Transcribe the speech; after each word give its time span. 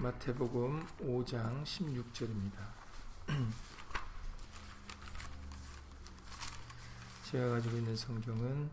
마태복음 0.00 0.86
5장 1.00 1.64
16절입니다. 1.64 2.56
제가 7.24 7.48
가지고 7.48 7.78
있는 7.78 7.96
성경은 7.96 8.70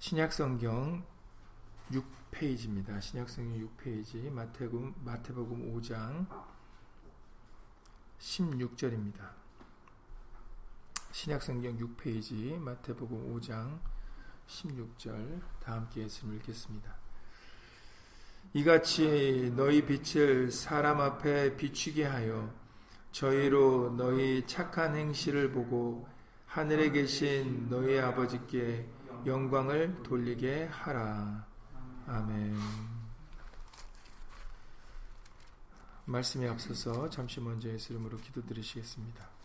신약성경 0.00 1.04
6페이지입니다. 1.92 3.00
신약성경 3.00 3.70
6페이지 3.76 4.28
마태복음, 4.28 4.92
마태복음 5.04 5.72
5장 5.72 6.26
16절입니다. 8.18 9.30
신약성경 11.12 11.78
6페이지 11.78 12.58
마태복음 12.58 13.36
5장 13.36 13.78
16절 14.48 15.40
다 15.60 15.74
함께 15.74 16.08
읽겠습니다. 16.34 17.01
이같이 18.54 19.52
너희 19.56 19.86
빛을 19.86 20.50
사람 20.50 21.00
앞에 21.00 21.56
비추게 21.56 22.04
하여 22.04 22.52
저희로 23.10 23.94
너희 23.96 24.46
착한 24.46 24.94
행실을 24.94 25.52
보고 25.52 26.06
하늘에 26.46 26.90
계신 26.90 27.68
너희 27.70 27.98
아버지께 27.98 28.86
영광을 29.24 30.02
돌리게 30.02 30.66
하라. 30.66 31.46
아멘. 32.06 32.58
말씀에 36.04 36.48
앞서서 36.48 37.08
잠시 37.08 37.40
먼저 37.40 37.70
예수 37.70 37.92
이름으로 37.92 38.18
기도드리시겠습니다. 38.18 39.41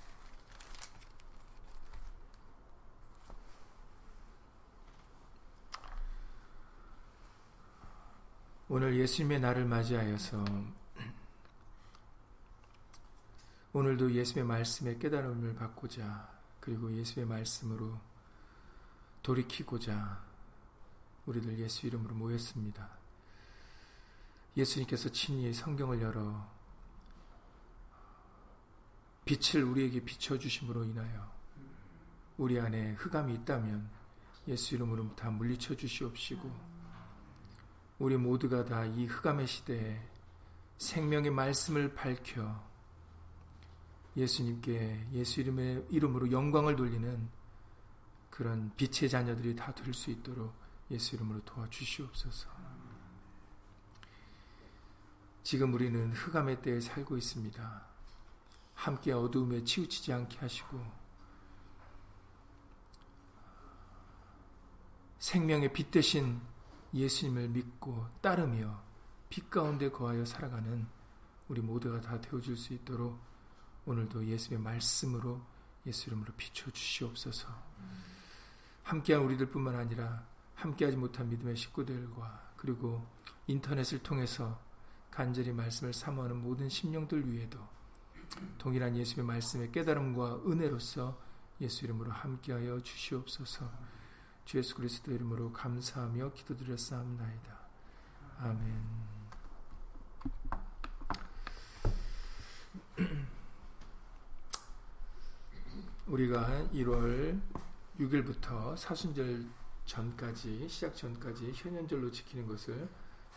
오늘 8.69 8.99
예수님의 8.99 9.39
날을 9.39 9.63
맞이하여서 9.63 10.43
오늘도 13.71 14.11
예수님의 14.11 14.45
말씀에 14.45 14.97
깨달음을 14.97 15.55
받고자 15.55 16.29
그리고 16.59 16.93
예수의 16.93 17.25
말씀으로 17.27 17.97
돌이키고자 19.23 20.21
우리들 21.27 21.57
예수 21.59 21.87
이름으로 21.87 22.13
모였습니다. 22.15 22.89
예수님께서 24.57 25.09
친히 25.13 25.53
성경을 25.53 26.01
열어 26.01 26.45
빛을 29.23 29.63
우리에게 29.63 30.03
비춰주심으로 30.03 30.83
인하여 30.83 31.31
우리 32.37 32.59
안에 32.59 32.95
흑암이 32.95 33.33
있다면 33.33 33.89
예수 34.49 34.75
이름으로 34.75 35.15
다 35.15 35.29
물리쳐 35.29 35.77
주시옵시고 35.77 36.76
우리 37.99 38.15
모두가 38.17 38.63
다 38.65 38.85
이 38.85 39.05
흑암의 39.05 39.47
시대에 39.47 39.99
생명의 40.77 41.31
말씀을 41.31 41.93
밝혀 41.95 42.63
예수님께 44.15 45.07
예수 45.13 45.41
이름의 45.41 45.87
이름으로 45.89 46.31
영광을 46.31 46.75
돌리는 46.75 47.29
그런 48.29 48.71
빛의 48.75 49.09
자녀들이 49.09 49.55
다 49.55 49.73
될 49.73 49.93
수 49.93 50.11
있도록 50.11 50.53
예수 50.91 51.15
이름으로 51.15 51.41
도와주시옵소서. 51.43 52.49
지금 55.43 55.73
우리는 55.73 56.11
흑암의 56.13 56.61
때에 56.61 56.79
살고 56.79 57.17
있습니다. 57.17 57.87
함께 58.75 59.11
어두움에 59.11 59.63
치우치지 59.63 60.13
않게 60.13 60.37
하시고 60.39 60.85
생명의 65.19 65.73
빛 65.73 65.89
대신 65.89 66.39
예수님을 66.93 67.49
믿고 67.49 68.05
따르며 68.21 68.81
빛 69.29 69.49
가운데 69.49 69.89
거하여 69.89 70.25
살아가는 70.25 70.87
우리 71.47 71.61
모두가 71.61 72.01
다 72.01 72.19
되어줄 72.19 72.57
수 72.57 72.73
있도록 72.73 73.19
오늘도 73.85 74.25
예수의 74.25 74.59
말씀으로 74.59 75.41
예수 75.85 76.09
이름으로 76.09 76.33
비춰 76.35 76.69
주시옵소서. 76.71 77.47
함께한 78.83 79.23
우리들뿐만 79.23 79.75
아니라 79.75 80.25
함께하지 80.55 80.97
못한 80.97 81.29
믿음의 81.29 81.55
식구들과 81.55 82.53
그리고 82.57 83.05
인터넷을 83.47 83.99
통해서 84.03 84.59
간절히 85.11 85.51
말씀을 85.51 85.93
사모하는 85.93 86.41
모든 86.41 86.69
심령들 86.69 87.31
위에도 87.31 87.59
동일한 88.57 88.95
예수의 88.95 89.25
말씀의 89.25 89.71
깨달음과 89.71 90.43
은혜로서 90.45 91.17
예수 91.61 91.85
이름으로 91.85 92.11
함께하여 92.11 92.81
주시옵소서. 92.81 93.96
주 94.47 94.57
예수 94.59 94.73
그리스도 94.75 95.11
이름으로 95.11 95.51
감사하며 95.51 96.31
기도드렸사옵나이다. 96.31 97.57
아멘. 98.39 98.81
우리가 106.07 106.69
1월 106.71 107.41
6일부터 107.99 108.77
사순절 108.77 109.45
전까지 109.83 110.69
시작 110.69 110.95
전까지 110.95 111.51
현현절로 111.53 112.09
지키는 112.09 112.47
것을 112.47 112.87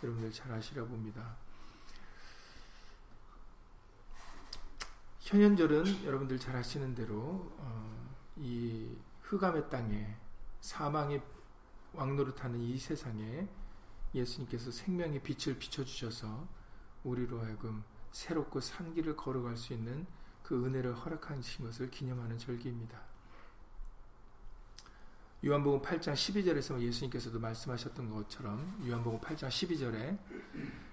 여러분들 0.05 0.31
잘 0.31 0.53
아시라 0.53 0.85
봅니다. 0.85 1.35
현현절은 5.19 6.05
여러분들 6.05 6.39
잘 6.39 6.55
아시는 6.55 6.95
대로 6.95 7.53
어, 7.59 8.15
이 8.37 8.97
흑암의 9.23 9.71
땅에 9.71 10.17
사망의 10.61 11.23
왕노릇하는 11.93 12.61
이 12.61 12.79
세상에 12.79 13.49
예수님께서 14.15 14.71
생명의 14.71 15.23
빛을 15.23 15.59
비춰주셔서 15.59 16.49
우리로 17.05 17.41
하여금 17.41 17.83
새롭고 18.13 18.61
산 18.61 18.93
길을 18.95 19.17
걸어갈 19.17 19.57
수 19.57 19.73
있는 19.73 20.07
그 20.43 20.65
은혜를 20.65 20.95
허락하신 20.95 21.65
것을 21.65 21.91
기념하는 21.91 22.39
절기입니다. 22.39 23.01
요한복음 25.43 25.81
8장 25.81 26.13
12절에서 26.13 26.81
예수님께서도 26.81 27.39
말씀하셨던 27.41 28.11
것처럼 28.11 28.85
요한복음 28.87 29.21
8장 29.21 29.49
12절에 29.49 30.19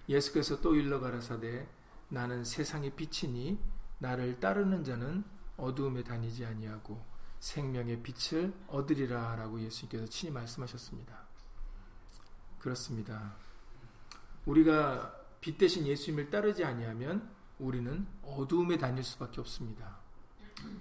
예수께서 0.08 0.62
또 0.62 0.74
일러 0.74 1.02
가라사대 1.02 1.68
나는 2.08 2.46
세상의 2.46 2.92
빛이니 2.96 3.60
나를 4.00 4.40
따르는 4.40 4.86
자는 4.86 5.26
어두움에 5.58 6.04
다니지 6.04 6.46
아니하고 6.46 7.04
생명의 7.40 8.02
빛을 8.02 8.54
얻으리라 8.68 9.36
라고 9.36 9.60
예수님께서 9.62 10.06
친히 10.08 10.32
말씀하셨습니다. 10.34 11.28
그렇습니다. 12.60 13.36
우리가 14.46 15.16
빛 15.40 15.58
대신 15.58 15.86
예수님을 15.86 16.30
따르지 16.30 16.64
아니하면 16.64 17.30
우리는 17.60 18.08
어두움에 18.24 18.78
다닐 18.78 19.04
수밖에 19.04 19.42
없습니다. 19.42 19.98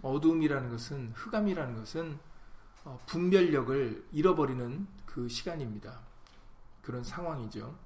어두움이라는 0.02 0.70
것은 0.70 1.12
흑암이라는 1.14 1.76
것은 1.76 2.18
어, 2.84 2.98
분별력을 3.06 4.06
잃어버리는 4.12 4.86
그 5.04 5.28
시간입니다. 5.28 6.00
그런 6.82 7.02
상황이죠. 7.02 7.76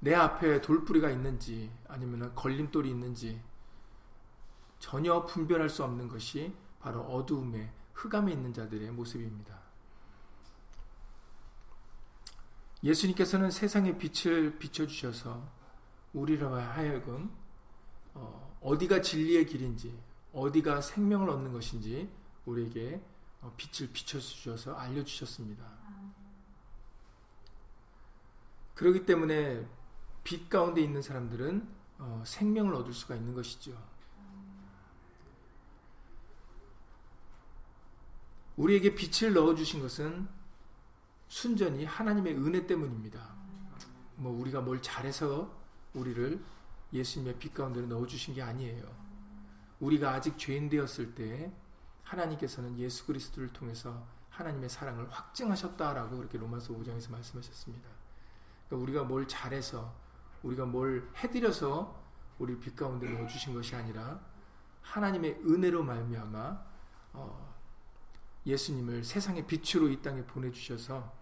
내 0.00 0.14
앞에 0.14 0.60
돌뿌리가 0.60 1.10
있는지 1.10 1.70
아니면 1.88 2.34
걸림돌이 2.34 2.90
있는지 2.90 3.40
전혀 4.78 5.24
분별할 5.24 5.68
수 5.68 5.84
없는 5.84 6.08
것이 6.08 6.54
바로 6.86 7.00
어두움에 7.00 7.68
흑암에 7.94 8.30
있는 8.30 8.54
자들의 8.54 8.92
모습입니다. 8.92 9.58
예수님께서는 12.84 13.50
세상의 13.50 13.98
빛을 13.98 14.56
비춰주셔서 14.60 15.50
우리로 16.12 16.54
하여금 16.54 17.34
어, 18.14 18.56
어디가 18.60 19.02
진리의 19.02 19.46
길인지 19.46 19.98
어디가 20.32 20.80
생명을 20.80 21.28
얻는 21.28 21.52
것인지 21.52 22.08
우리에게 22.44 23.02
어, 23.40 23.52
빛을 23.56 23.90
비춰주셔서 23.92 24.76
알려주셨습니다. 24.76 25.64
그렇기 28.76 29.04
때문에 29.06 29.66
빛 30.22 30.48
가운데 30.48 30.80
있는 30.82 31.02
사람들은 31.02 31.68
어, 31.98 32.22
생명을 32.24 32.76
얻을 32.76 32.92
수가 32.92 33.16
있는 33.16 33.34
것이죠. 33.34 33.76
우리에게 38.56 38.94
빛을 38.94 39.34
넣어주신 39.34 39.80
것은 39.80 40.28
순전히 41.28 41.84
하나님의 41.84 42.34
은혜 42.34 42.66
때문입니다. 42.66 43.34
뭐 44.16 44.32
우리가 44.40 44.60
뭘 44.60 44.80
잘해서 44.80 45.54
우리를 45.94 46.42
예수님의 46.92 47.38
빛 47.38 47.52
가운데로 47.52 47.86
넣어주신 47.86 48.34
게 48.34 48.42
아니에요. 48.42 48.84
우리가 49.80 50.12
아직 50.12 50.38
죄인 50.38 50.68
되었을 50.68 51.14
때 51.14 51.52
하나님께서는 52.04 52.78
예수 52.78 53.04
그리스도를 53.06 53.52
통해서 53.52 54.06
하나님의 54.30 54.68
사랑을 54.68 55.10
확증하셨다라고 55.10 56.16
그렇게 56.16 56.38
로마서 56.38 56.74
5장에서 56.74 57.10
말씀하셨습니다. 57.10 57.88
그러니까 58.66 58.82
우리가 58.82 59.04
뭘 59.04 59.26
잘해서 59.26 59.94
우리가 60.42 60.64
뭘 60.64 61.10
해드려서 61.16 62.04
우리 62.38 62.58
빛 62.58 62.76
가운데 62.76 63.08
넣어주신 63.08 63.54
것이 63.54 63.74
아니라 63.74 64.20
하나님의 64.82 65.40
은혜로 65.44 65.82
말미암아 65.82 66.64
어, 67.14 67.55
예수님을 68.46 69.04
세상의 69.04 69.46
빛으로 69.46 69.88
이 69.88 70.00
땅에 70.00 70.22
보내주셔서 70.24 71.12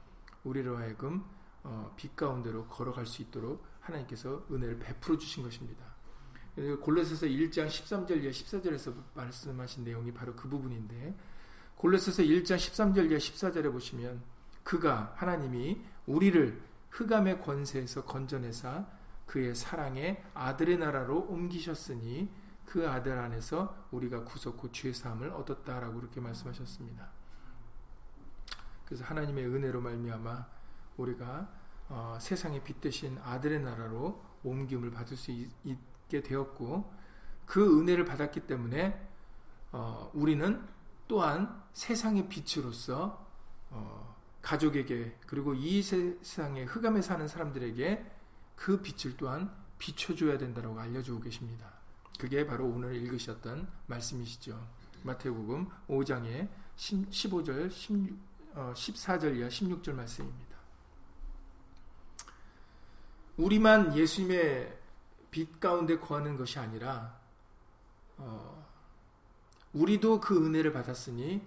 우리로 0.44 0.76
하여금 0.76 1.24
어, 1.62 1.92
빛 1.96 2.14
가운데로 2.14 2.66
걸어갈 2.66 3.06
수 3.06 3.22
있도록 3.22 3.64
하나님께서 3.80 4.44
은혜를 4.50 4.78
베풀어 4.78 5.16
주신 5.16 5.42
것입니다. 5.42 5.94
골로새서 6.82 7.26
1장 7.26 7.66
13절 7.66 8.22
이하 8.22 8.30
14절에서 8.30 8.94
말씀하신 9.14 9.84
내용이 9.84 10.12
바로 10.12 10.36
그 10.36 10.48
부분인데 10.48 11.16
골로새서 11.76 12.22
1장 12.22 12.56
13절 12.56 13.10
이하 13.10 13.18
14절에 13.18 13.72
보시면 13.72 14.22
그가 14.62 15.12
하나님이 15.16 15.80
우리를 16.06 16.62
흑암의 16.90 17.40
권세에서 17.40 18.04
건져내사 18.04 18.86
그의 19.26 19.54
사랑의 19.54 20.22
아들의 20.34 20.78
나라로 20.78 21.26
옮기셨으니 21.28 22.30
그 22.64 22.88
아들 22.88 23.18
안에서 23.18 23.88
우리가 23.90 24.24
구속고 24.24 24.70
죄 24.70 24.92
사함을 24.92 25.30
얻었다라고 25.30 26.00
그렇게 26.00 26.20
말씀하셨습니다. 26.20 27.13
그래서 28.84 29.04
하나님의 29.04 29.46
은혜로 29.46 29.80
말미암아 29.80 30.46
우리가 30.96 31.48
어, 31.88 32.18
세상의 32.20 32.64
빛 32.64 32.80
대신 32.80 33.18
아들의 33.22 33.60
나라로 33.60 34.22
옮김을 34.42 34.90
받을 34.90 35.16
수 35.16 35.30
있, 35.30 35.50
게 36.08 36.22
되었고 36.22 36.92
그 37.46 37.80
은혜를 37.80 38.04
받았기 38.04 38.40
때문에 38.40 39.08
어, 39.72 40.10
우리는 40.14 40.62
또한 41.08 41.62
세상의 41.72 42.28
빛으로서 42.28 43.26
어, 43.70 44.16
가족에게 44.42 45.16
그리고 45.26 45.54
이 45.54 45.82
세상에 45.82 46.64
흑암에 46.64 47.02
사는 47.02 47.26
사람들에게 47.26 48.12
그 48.56 48.82
빛을 48.82 49.16
또한 49.16 49.50
비춰줘야 49.78 50.38
된다고 50.38 50.78
알려주고 50.78 51.20
계십니다. 51.20 51.72
그게 52.18 52.46
바로 52.46 52.66
오늘 52.66 52.94
읽으셨던 52.94 53.66
말씀이시죠. 53.86 54.58
마태복음 55.02 55.68
5장의 55.88 56.48
15절, 56.76 57.70
16, 57.70 58.12
어, 58.12 58.16
14절 58.54 59.36
이하 59.36 59.48
16절 59.48 59.92
말씀입니다. 59.94 60.56
우리만 63.36 63.96
예수님의 63.96 64.78
빛 65.30 65.58
가운데 65.58 65.98
거하는 65.98 66.36
것이 66.36 66.58
아니라 66.58 67.18
어, 68.16 68.64
우리도 69.72 70.20
그 70.20 70.46
은혜를 70.46 70.72
받았으니 70.72 71.44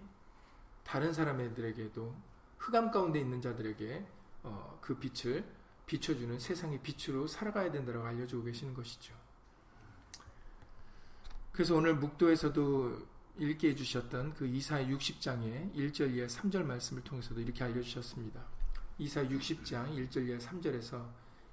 다른 0.83 1.13
사람들에게도 1.13 2.15
흑암 2.57 2.92
가운데 2.92 3.19
있는 3.19 3.42
자들에게 3.42 4.06
어, 4.44 4.77
그 4.81 4.98
빛을 5.00 5.45
비춰주는 5.86 6.38
세상의 6.38 6.81
빛으로 6.81 7.27
살아가야 7.27 7.71
된다고 7.71 8.06
알려주고 8.06 8.44
계시는 8.44 8.74
것이죠. 8.74 9.13
그래서 11.54 11.75
오늘 11.75 11.95
묵도에서도 11.95 13.16
읽게 13.39 13.69
해주셨던 13.69 14.33
그 14.35 14.47
이사 14.47 14.83
60장의 14.83 15.73
1절 15.73 16.15
이하 16.15 16.27
3절 16.27 16.63
말씀을 16.63 17.03
통해서도 17.03 17.41
이렇게 17.41 17.63
알려주셨습니다. 17.63 18.41
이사 18.99 19.23
60장 19.23 19.95
1절 19.95 20.27
이하 20.27 20.37
3절에서 20.39 21.05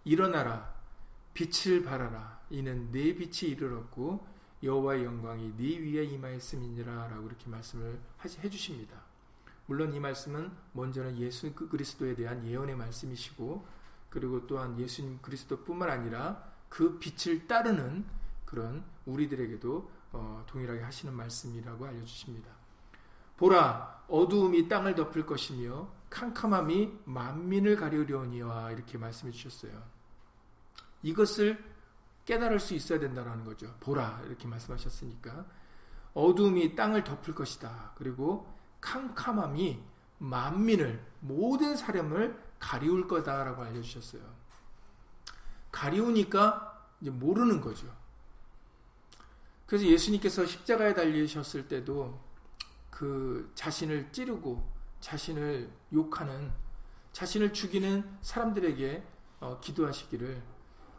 일어나라 0.05 0.75
빛을 1.35 1.85
발하라 1.85 2.41
이는 2.51 2.91
내 2.91 3.15
빛이 3.15 3.53
이르렀고 3.53 4.27
여호와의 4.63 5.05
영광이 5.05 5.57
네 5.57 5.79
위에 5.79 6.05
임하였음이니라 6.05 7.09
라고 7.09 7.27
이렇게 7.27 7.49
말씀을 7.49 8.01
해 8.43 8.51
주십니다. 8.51 9.03
물론 9.67 9.93
이 9.95 10.01
말씀은 10.01 10.51
먼저는 10.73 11.19
예수 11.19 11.53
그리스도에 11.55 12.15
대한 12.15 12.47
예언의 12.47 12.77
말씀이시고 12.77 13.67
그리고 14.11 14.47
또한 14.47 14.79
예수님 14.79 15.19
그리스도뿐만 15.21 15.91
아니라 15.91 16.53
그 16.69 16.99
빛을 16.99 17.47
따르는 17.47 18.05
그런 18.45 18.85
우리들에게도 19.07 19.77
어, 19.77 19.91
동일하게 20.47 20.83
하시는 20.83 21.13
말씀이라고 21.15 21.87
알려주십니다. 21.87 22.51
보라 23.37 24.05
어두움이 24.09 24.69
땅을 24.69 24.95
덮을 24.95 25.27
것이며 25.27 25.89
캄캄함이 26.11 27.01
만민을 27.05 27.77
가려려니와 27.77 28.73
이렇게 28.73 28.99
말씀해 28.99 29.33
주셨어요. 29.33 29.83
이것을 31.03 31.63
깨달을 32.25 32.61
수 32.61 32.75
있어야 32.75 32.99
된다는 32.99 33.45
거죠. 33.45 33.75
보라 33.81 34.23
이렇게 34.27 34.47
말씀하셨으니까 34.47 35.45
어둠이 36.15 36.77
땅을 36.77 37.05
덮을 37.05 37.35
것이다. 37.35 37.93
그리고 37.97 38.53
캄캄함이 38.81 39.83
만민을 40.19 41.05
모든 41.21 41.77
사람을 41.77 42.43
가리울 42.59 43.09
거다라고 43.09 43.63
알려주셨어요. 43.63 44.23
가리우니까 45.71 46.89
이제 47.01 47.11
모르는 47.11 47.61
거죠. 47.61 48.04
그래서 49.67 49.87
예수님께서 49.87 50.47
십자가에 50.47 50.95
달리셨을 50.95 51.69
때도 51.69 52.21
그 52.91 53.51
자신을 53.55 54.13
찌르고 54.13 54.73
자신을 55.01 55.71
욕하는 55.93 56.53
자신을 57.13 57.53
죽이는 57.53 58.19
사람들에게 58.23 59.03
어, 59.41 59.61
기도하시기를 59.61 60.43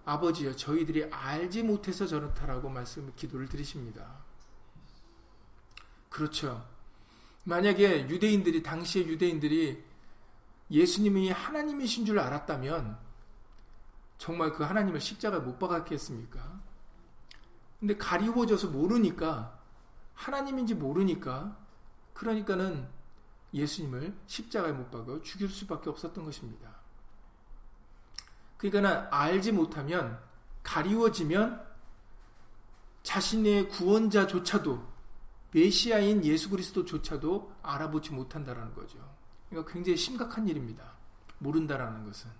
아버지여 0.06 0.56
저희들이 0.56 1.06
알지 1.06 1.64
못해서 1.64 2.06
저렇다라고 2.06 2.70
말씀 2.70 3.12
기도를 3.16 3.48
드리십니다. 3.50 4.24
그렇죠. 6.10 6.66
만약에 7.44 8.08
유대인들이 8.10 8.64
당시의 8.64 9.08
유대인들이 9.08 9.84
예수님이 10.72 11.32
하나님이신 11.32 12.06
줄 12.06 12.20
알았다면 12.20 12.98
정말 14.18 14.54
그 14.54 14.64
하나님을 14.64 15.00
십자가에 15.00 15.40
못 15.40 15.60
박았겠습니까? 15.60 16.55
근데 17.86 17.98
가리워져서 17.98 18.70
모르니까 18.70 19.60
하나님인지 20.16 20.74
모르니까 20.74 21.56
그러니까는 22.16 22.90
예수님을 23.54 24.12
십자가에 24.26 24.72
못 24.72 24.90
박아 24.90 25.22
죽일 25.22 25.48
수밖에 25.50 25.92
없었던 25.92 26.26
것입니다. 26.26 26.78
그러니까 28.58 29.08
알지 29.12 29.52
못하면 29.52 30.20
가리워지면 30.64 31.64
자신의 33.04 33.70
구원자조차도 33.70 34.84
메시아인 35.52 36.26
예수 36.26 36.50
그리스도조차도 36.50 37.54
알아보지 37.62 38.14
못한다라는 38.14 38.74
거죠. 38.74 38.98
이거 39.52 39.64
굉장히 39.64 39.96
심각한 39.96 40.48
일입니다. 40.48 40.92
모른다라는 41.38 42.04
것은. 42.04 42.32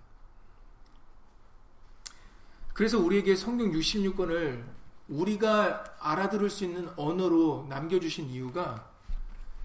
그래서 2.72 2.98
우리에게 2.98 3.36
성경 3.36 3.70
66권을 3.70 4.85
우리가 5.08 5.96
알아들을 6.00 6.50
수 6.50 6.64
있는 6.64 6.90
언어로 6.96 7.66
남겨주신 7.68 8.28
이유가 8.28 8.90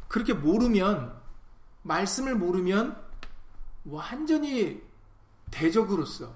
그렇게 0.08 0.34
모르면 0.34 1.20
말씀을 1.84 2.36
모르면 2.36 3.02
완전히 3.86 4.82
대적으로서 5.50 6.34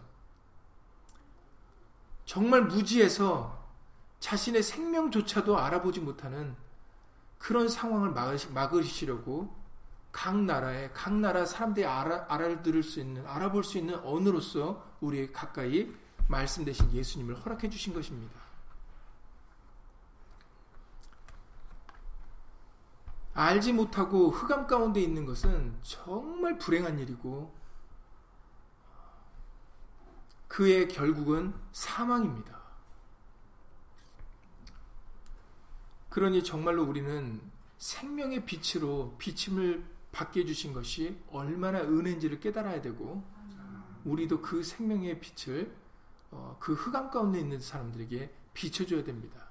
정말 2.26 2.64
무지해서 2.64 3.64
자신의 4.20 4.64
생명조차도 4.64 5.58
알아보지 5.58 6.00
못하는 6.00 6.56
그런 7.38 7.70
상황을 7.70 8.12
막으시려고 8.54 9.54
각 10.12 10.36
나라의 10.36 10.92
각 10.94 11.14
나라 11.14 11.46
사람들이 11.46 11.86
알아, 11.86 12.26
알아들을 12.30 12.82
수 12.82 13.00
있는 13.00 13.28
알아볼 13.28 13.64
수 13.64 13.78
있는 13.78 14.00
언어로서 14.00 14.84
우리 15.02 15.32
가까이 15.32 15.94
말씀 16.28 16.66
대신 16.66 16.92
예수님을 16.92 17.36
허락해 17.36 17.70
주신 17.70 17.94
것입니다. 17.94 18.45
알지 23.36 23.74
못하고 23.74 24.30
흑암 24.30 24.66
가운데 24.66 25.02
있는 25.02 25.26
것은 25.26 25.78
정말 25.84 26.58
불행한 26.58 26.98
일이고 27.00 27.54
그의 30.48 30.88
결국은 30.88 31.54
사망입니다. 31.74 32.64
그러니 36.10 36.46
정말로 36.46 36.84
우리는 36.84 37.42
생명의 37.78 38.46
빛으로 38.46 39.16
비침을 39.18 39.84
받게 40.14 40.42
해주신 40.42 40.72
것이 40.72 41.22
얼마나 41.30 41.82
은혜인지를 41.82 42.40
깨달아야 42.40 42.82
되고 42.82 43.22
우리도 44.06 44.42
그 44.42 44.64
생명의 44.64 45.20
빛을 45.20 45.76
어, 46.32 46.56
그 46.62 46.74
흑암 46.74 47.12
가운데 47.12 47.40
있는 47.40 47.60
사람들에게 47.60 48.34
비춰줘야 48.54 49.04
됩니다. 49.04 49.45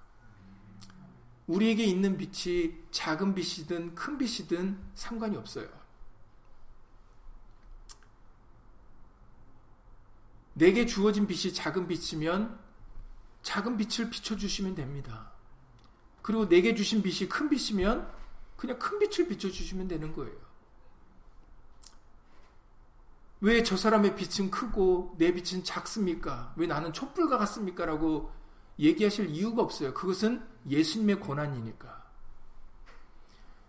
우리에게 1.47 1.85
있는 1.85 2.17
빛이 2.17 2.75
작은 2.91 3.35
빛이든 3.35 3.95
큰 3.95 4.19
빛이든 4.19 4.79
상관이 4.95 5.37
없어요. 5.37 5.69
내게 10.55 10.87
주어진 10.87 11.27
빛이 11.27 11.53
작은 11.53 11.89
빛이면 11.89 12.59
작은 13.43 13.77
빛을 13.77 14.09
비춰주시면 14.11 14.75
됩니다. 14.75 15.33
그리고 16.23 16.49
내게 16.49 16.75
주신 16.75 17.03
빛이 17.03 17.29
큰 17.29 17.51
빛이면 17.51 18.11
그냥 18.57 18.79
큰 18.79 18.99
빛을 18.99 19.29
비춰주시면 19.29 19.89
되는 19.89 20.13
거예요. 20.13 20.45
왜 23.41 23.63
저 23.63 23.77
사람의 23.77 24.17
빛은 24.17 24.51
크고 24.51 25.17
내 25.19 25.35
빛은 25.35 25.65
작습니까? 25.65 26.55
왜 26.57 26.67
나는 26.67 26.95
촛불과 26.95 27.37
같습니까? 27.37 27.85
라고 27.85 28.33
얘기하실 28.79 29.29
이유가 29.31 29.63
없어요. 29.63 29.93
그것은 29.93 30.43
예수님의 30.69 31.21
권한이니까. 31.21 32.05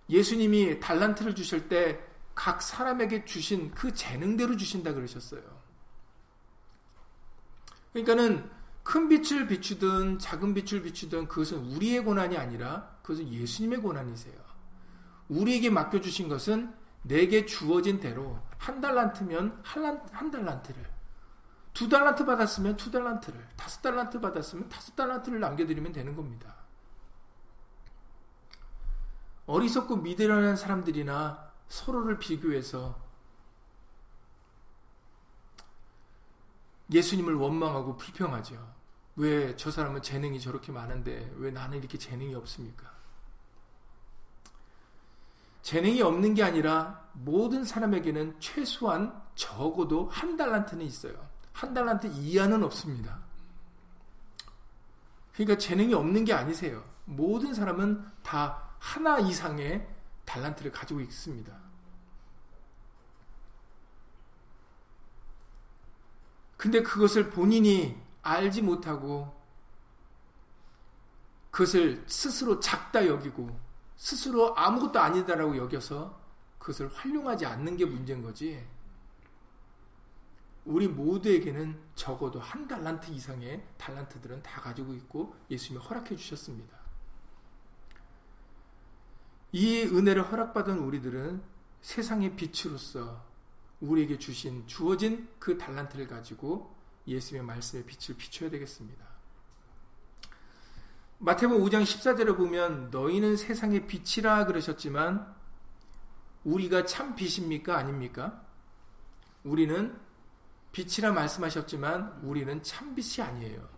예수님이 0.10 0.80
달란트를 0.80 1.36
주실 1.36 1.68
때 1.68 2.16
각 2.36 2.62
사람에게 2.62 3.24
주신 3.26 3.72
그 3.72 3.94
재능대로 3.94 4.58
주신다 4.58 4.94
그러셨어요. 4.94 5.42
그러니까는 7.94 8.52
큰 8.84 9.08
빛을 9.08 9.48
비추든 9.48 10.20
작은 10.20 10.54
빛을 10.54 10.84
비추든 10.84 11.30
그것은 11.30 11.60
우리의 11.72 12.04
고난이 12.04 12.38
아니라 12.38 12.98
그것은 13.02 13.32
예수님의 13.32 13.80
고난이세요. 13.80 14.36
우리에게 15.30 15.70
맡겨주신 15.70 16.28
것은 16.28 16.76
내게 17.02 17.46
주어진 17.46 18.00
대로 18.00 18.40
한 18.58 18.82
달란트면 18.82 19.62
한 19.64 20.32
달란트를 20.32 20.94
두 21.74 21.90
달란트 21.90 22.26
받았으면 22.26 22.78
두 22.78 22.92
달란트를 22.92 23.48
다섯 23.56 23.82
달란트 23.82 24.20
받았으면 24.20 24.70
다섯 24.70 24.96
달란트를 24.96 25.40
남겨드리면 25.40 25.94
되는 25.94 26.16
겁니다. 26.16 26.65
어리석고 29.48 29.98
미련한 29.98 30.56
사람들이나 30.56 31.52
서로를 31.68 32.18
비교해서 32.20 33.00
예수님을 36.92 37.36
원망하고 37.36 37.98
불평하죠. 37.98 38.76
왜 39.16 39.56
저 39.56 39.72
사람은 39.72 40.02
재능이 40.02 40.40
저렇게 40.40 40.72
많은데 40.72 41.32
왜 41.38 41.52
나는 41.52 41.78
이렇게 41.80 41.98
재능이 41.98 42.36
없습니까? 42.36 42.94
재능이 45.62 46.02
없는 46.02 46.36
게 46.36 46.44
아니라 46.44 47.10
모든 47.14 47.64
사람에게는 47.64 48.40
최소한 48.40 49.20
적어도 49.36 50.10
한 50.10 50.38
달란트는 50.38 50.86
있어요. 50.86 51.28
한 51.54 51.74
달란트 51.74 52.08
이하는 52.08 52.64
없습니다. 52.64 53.20
그러니까 55.34 55.58
재능이 55.58 55.94
없는 55.94 56.26
게 56.26 56.34
아니세요. 56.34 56.84
모든 57.06 57.54
사람은 57.54 58.06
다 58.22 58.65
하나 58.86 59.18
이상의 59.18 59.86
달란트를 60.26 60.72
가지고 60.72 61.02
있습니다. 61.02 61.52
근데 66.56 66.84
그것을 66.84 67.32
본인이 67.32 68.00
알지 68.22 68.62
못하고 68.62 69.36
그것을 71.50 72.04
스스로 72.08 72.60
작다 72.60 73.08
여기고 73.08 73.60
스스로 73.98 74.56
아무것도 74.56 75.00
아니다라고 75.00 75.58
여겨서 75.58 76.22
그것을 76.60 76.88
활용하지 76.94 77.48
않는 77.48 77.78
게 77.78 77.86
문제인 77.86 78.22
거지. 78.22 78.64
우리 80.64 80.88
모두에게는 80.88 81.80
적어도 81.96 82.40
한 82.40 82.68
달란트 82.68 83.12
이상의 83.12 83.66
달란트들은 83.78 84.44
다 84.44 84.62
가지고 84.62 84.94
있고 84.94 85.36
예수님이 85.50 85.84
허락해 85.84 86.16
주셨습니다. 86.16 86.75
이 89.56 89.84
은혜를 89.84 90.34
허락받은 90.34 90.80
우리들은 90.80 91.42
세상의 91.80 92.36
빛으로서 92.36 93.24
우리에게 93.80 94.20
주신 94.20 94.68
주어진 94.68 95.30
그 95.40 95.58
달란트를 95.58 96.10
가지고 96.10 96.76
예수님의 97.08 97.48
말씀의 97.48 97.86
빛을 97.86 98.18
비춰야 98.18 98.50
되겠습니다. 98.50 99.06
마태복음 101.20 101.64
5장 101.64 101.84
14절에 101.84 102.36
보면 102.36 102.90
너희는 102.92 103.38
세상의 103.38 103.88
빛이라 103.88 104.46
그러셨지만 104.48 105.34
우리가 106.44 106.86
참 106.86 107.16
빛입니까 107.16 107.78
아닙니까? 107.78 108.44
우리는 109.46 109.98
빛이라 110.74 111.14
말씀하셨지만 111.14 112.20
우리는 112.24 112.62
참 112.62 112.94
빛이 112.94 113.26
아니에요. 113.26 113.70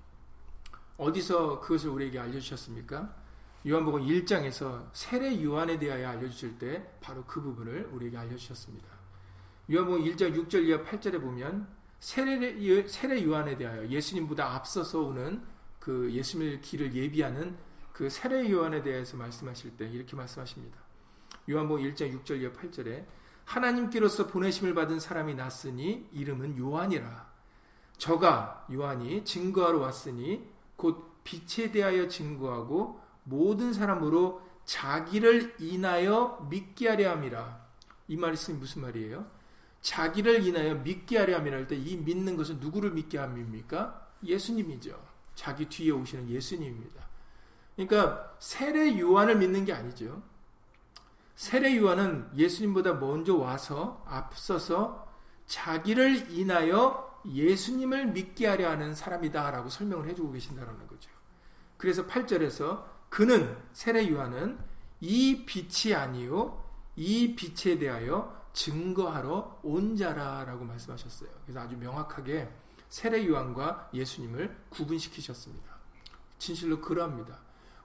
어디서 0.98 1.60
그것을 1.60 1.92
우리에게 1.92 2.18
알려 2.18 2.40
주셨습니까? 2.40 3.27
요한복음 3.66 4.06
1장에서 4.06 4.88
세례 4.94 5.44
요한에 5.44 5.80
대하여 5.80 6.10
알려주실 6.10 6.58
때 6.60 6.88
바로 7.02 7.24
그 7.26 7.42
부분을 7.42 7.90
우리에게 7.92 8.18
알려주셨습니다. 8.18 8.88
요한복음 9.72 10.04
1장 10.04 10.36
6절 10.36 10.66
이하 10.66 10.82
8절에 10.84 11.20
보면 11.20 11.68
세례, 12.00 12.88
세례 12.88 13.24
요한에 13.24 13.58
대하여 13.58 13.88
예수님보다 13.88 14.54
앞서서 14.54 15.02
오는 15.02 15.42
그 15.80 16.12
예수님의 16.12 16.62
길을 16.62 16.94
예비하는 16.94 17.58
그 17.92 18.10
세례 18.10 18.50
요한에 18.50 18.84
대해서 18.84 19.18
말씀하실 19.18 19.76
때 19.76 19.90
이렇게 19.90 20.16
말씀하십니다. 20.16 20.78
요한복음 21.50 21.84
1장 21.84 22.24
6절 22.24 22.42
이하 22.42 22.52
8절에 22.52 23.06
하나님께로서 23.46 24.28
보내심을 24.28 24.74
받은 24.76 25.00
사람이 25.00 25.36
났으니 25.36 26.08
이름은 26.12 26.58
요한이라. 26.58 27.28
저가 27.98 28.68
요한이 28.72 29.26
증거하러 29.26 29.80
왔으니 29.80 30.48
곧 30.76 31.22
빛에 31.24 31.72
대하여 31.72 32.08
증거하고 32.08 33.02
모든 33.28 33.74
사람으로 33.74 34.42
자기를 34.66 35.56
인하여 35.60 36.46
믿게 36.50 36.90
하려 36.90 37.12
함이라. 37.12 37.68
이 38.08 38.16
말씀이 38.16 38.58
무슨 38.58 38.82
말이에요? 38.82 39.26
자기를 39.82 40.46
인하여 40.46 40.76
믿게 40.76 41.18
하려 41.18 41.38
함이라 41.38 41.58
할 41.58 41.68
때 41.68 41.76
이 41.78 41.98
믿는 41.98 42.36
것은 42.36 42.60
누구를 42.60 42.92
믿게 42.92 43.18
함입니까? 43.18 44.08
예수님이죠. 44.24 45.00
자기 45.36 45.66
뒤에 45.68 45.92
오시는 45.92 46.30
예수님입니다. 46.30 47.06
그러니까 47.76 48.34
세례 48.40 49.00
요한을 49.00 49.38
믿는 49.38 49.66
게 49.66 49.74
아니죠. 49.74 50.22
세례 51.36 51.78
요한은 51.78 52.30
예수님보다 52.36 52.94
먼저 52.96 53.36
와서 53.36 54.04
앞서서 54.08 55.08
자기를 55.46 56.32
인하여 56.32 57.22
예수님을 57.26 58.08
믿게 58.08 58.48
하려 58.48 58.70
하는 58.72 58.96
사람이다라고 58.96 59.70
설명을 59.70 60.08
해주고 60.10 60.32
계신다는 60.32 60.88
거죠. 60.88 61.12
그래서 61.78 62.08
8절에서 62.08 62.84
그는 63.10 63.58
세례 63.74 64.10
요한은 64.10 64.58
이 65.00 65.46
빛이 65.46 65.94
아니요 65.94 66.64
이 66.96 67.36
빛에 67.36 67.78
대하여 67.78 68.36
증거하러 68.54 69.60
온 69.64 69.96
자라라고 69.96 70.66
말씀하셨어요. 70.66 71.30
그래서 71.46 71.60
아주 71.60 71.78
명확하게 71.78 72.50
세례 72.90 73.26
요한과 73.28 73.92
예수님을 73.94 74.56
구분시키셨습니다. 74.70 75.78
진실로 76.40 76.82
그러합니다. 76.82 77.40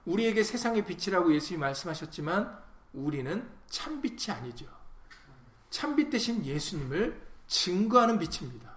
우리에게 0.05 0.43
세상의 0.43 0.85
빛이라고 0.85 1.33
예수님이 1.33 1.61
말씀하셨지만 1.61 2.57
우리는 2.93 3.47
참빛이 3.67 4.35
아니죠. 4.35 4.65
참빛 5.69 6.09
대신 6.09 6.45
예수님을 6.45 7.21
증거하는 7.47 8.19
빛입니다. 8.19 8.71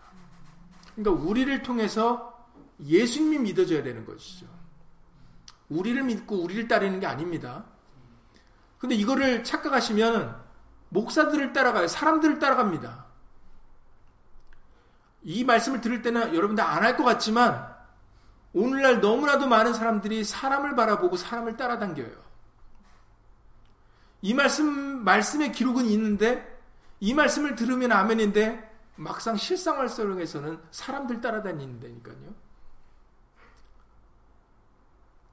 그러니까 0.94 1.24
우리를 1.24 1.62
통해서 1.62 2.46
예수님이 2.84 3.38
믿어져야 3.38 3.82
되는 3.82 4.04
것이죠. 4.04 4.46
우리를 5.68 6.02
믿고 6.04 6.42
우리를 6.42 6.68
따르는 6.68 7.00
게 7.00 7.06
아닙니다. 7.06 7.64
근데 8.78 8.94
이거를 8.94 9.42
착각하시면 9.44 10.44
목사들을 10.90 11.52
따라가요. 11.52 11.88
사람들을 11.88 12.38
따라갑니다. 12.38 13.06
이 15.22 15.44
말씀을 15.44 15.80
들을 15.80 16.02
때는 16.02 16.34
여러분들 16.34 16.62
안 16.62 16.82
할 16.84 16.96
것 16.96 17.04
같지만 17.04 17.74
오늘날 18.52 19.00
너무나도 19.00 19.48
많은 19.48 19.74
사람들이 19.74 20.24
사람을 20.24 20.76
바라보고 20.76 21.16
사람을 21.16 21.56
따라당겨요. 21.56 22.26
이 24.22 24.32
말씀, 24.34 25.04
말씀의 25.04 25.52
기록은 25.52 25.84
있는데 25.86 26.58
이 27.00 27.12
말씀을 27.12 27.54
들으면 27.56 27.92
아멘인데 27.92 28.66
막상 28.96 29.36
실생활 29.36 29.88
속에서는 29.88 30.58
사람들 30.70 31.20
따라다니는다니까요. 31.20 32.45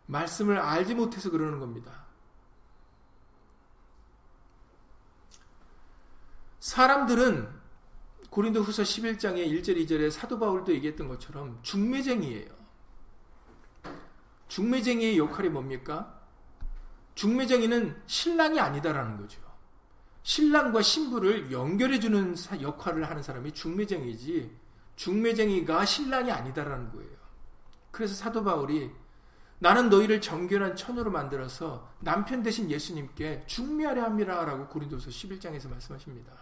말씀을 0.06 0.58
알지 0.58 0.96
못해서 0.96 1.30
그러는 1.30 1.60
겁니다. 1.60 2.04
사람들은 6.60 7.50
고린도 8.30 8.62
후서 8.62 8.84
11장의 8.84 9.48
1절 9.48 9.78
2절에 9.86 10.10
사도 10.10 10.40
바울도 10.40 10.74
얘기했던 10.74 11.08
것처럼 11.08 11.60
중매쟁이에요. 11.62 12.50
중매쟁이의 14.48 15.18
역할이 15.18 15.50
뭡니까? 15.50 16.20
중매쟁이는 17.16 18.02
신랑이 18.08 18.60
아니다라는 18.60 19.18
거죠. 19.18 19.42
신랑과 20.24 20.82
신부를 20.82 21.52
연결해주는 21.52 22.36
역할을 22.62 23.10
하는 23.10 23.22
사람이 23.22 23.54
중매쟁이지, 23.54 24.58
중매쟁이가 24.96 25.86
신랑이 25.86 26.32
아니다라는 26.32 26.92
거예요. 26.92 27.12
그래서 27.92 28.16
사도 28.16 28.44
바울이 28.44 28.90
나는 29.60 29.90
너희를 29.90 30.20
정결한 30.20 30.76
처녀로 30.76 31.12
만들어서 31.12 31.90
남편 32.00 32.44
대신 32.44 32.70
예수님께 32.70 33.46
중매하려 33.48 34.04
합니다. 34.04 34.44
라고 34.44 34.68
고린도서 34.68 35.10
11장에서 35.10 35.70
말씀하십니다. 35.70 36.34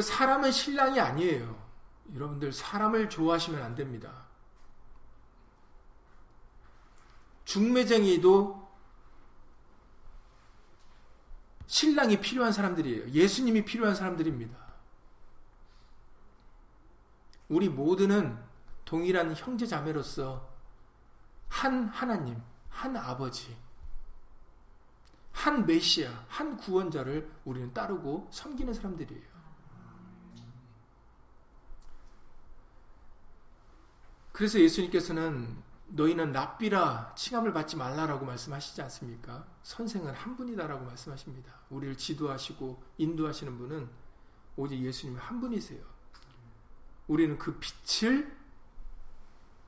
사람은 0.00 0.52
신랑이 0.52 1.00
아니에요. 1.00 1.62
여러분들 2.14 2.52
사람을 2.52 3.10
좋아하시면 3.10 3.62
안 3.62 3.74
됩니다. 3.74 4.26
중매쟁이도 7.44 8.62
신랑이 11.66 12.20
필요한 12.20 12.52
사람들이에요. 12.52 13.10
예수님이 13.10 13.64
필요한 13.64 13.94
사람들입니다. 13.94 14.71
우리 17.52 17.68
모두는 17.68 18.42
동일한 18.86 19.36
형제 19.36 19.66
자매로서 19.66 20.50
한 21.48 21.86
하나님, 21.88 22.40
한 22.70 22.96
아버지, 22.96 23.54
한 25.32 25.66
메시아, 25.66 26.24
한 26.28 26.56
구원자를 26.56 27.30
우리는 27.44 27.70
따르고 27.74 28.28
섬기는 28.32 28.72
사람들이에요. 28.72 29.32
그래서 34.32 34.58
예수님께서는 34.58 35.62
너희는 35.88 36.32
납비라 36.32 37.14
칭함을 37.14 37.52
받지 37.52 37.76
말라라고 37.76 38.24
말씀하시지 38.24 38.80
않습니까? 38.80 39.46
선생은 39.62 40.14
한 40.14 40.36
분이다라고 40.36 40.86
말씀하십니다. 40.86 41.52
우리를 41.68 41.98
지도하시고 41.98 42.82
인도하시는 42.96 43.58
분은 43.58 43.90
오직 44.56 44.80
예수님 44.80 45.18
한 45.18 45.38
분이세요. 45.38 45.92
우리는 47.08 47.38
그 47.38 47.58
빛을 47.58 48.36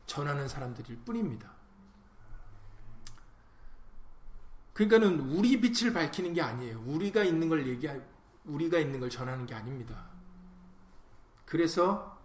전하는 0.07 0.49
사람들일 0.49 0.99
뿐입니다. 1.05 1.53
그러니까는 4.75 5.21
우리 5.31 5.61
빛을 5.61 5.93
밝히는 5.93 6.35
게 6.35 6.43
아니에요. 6.43 6.83
우리가 6.87 7.23
있는 7.23 7.49
걸 7.49 7.67
얘기, 7.67 7.89
우리가 8.45 8.79
있는 8.79 9.01
걸 9.01 9.09
전하는 9.09 9.47
게 9.47 9.55
아닙니다. 9.55 10.09
그래서 11.47 12.19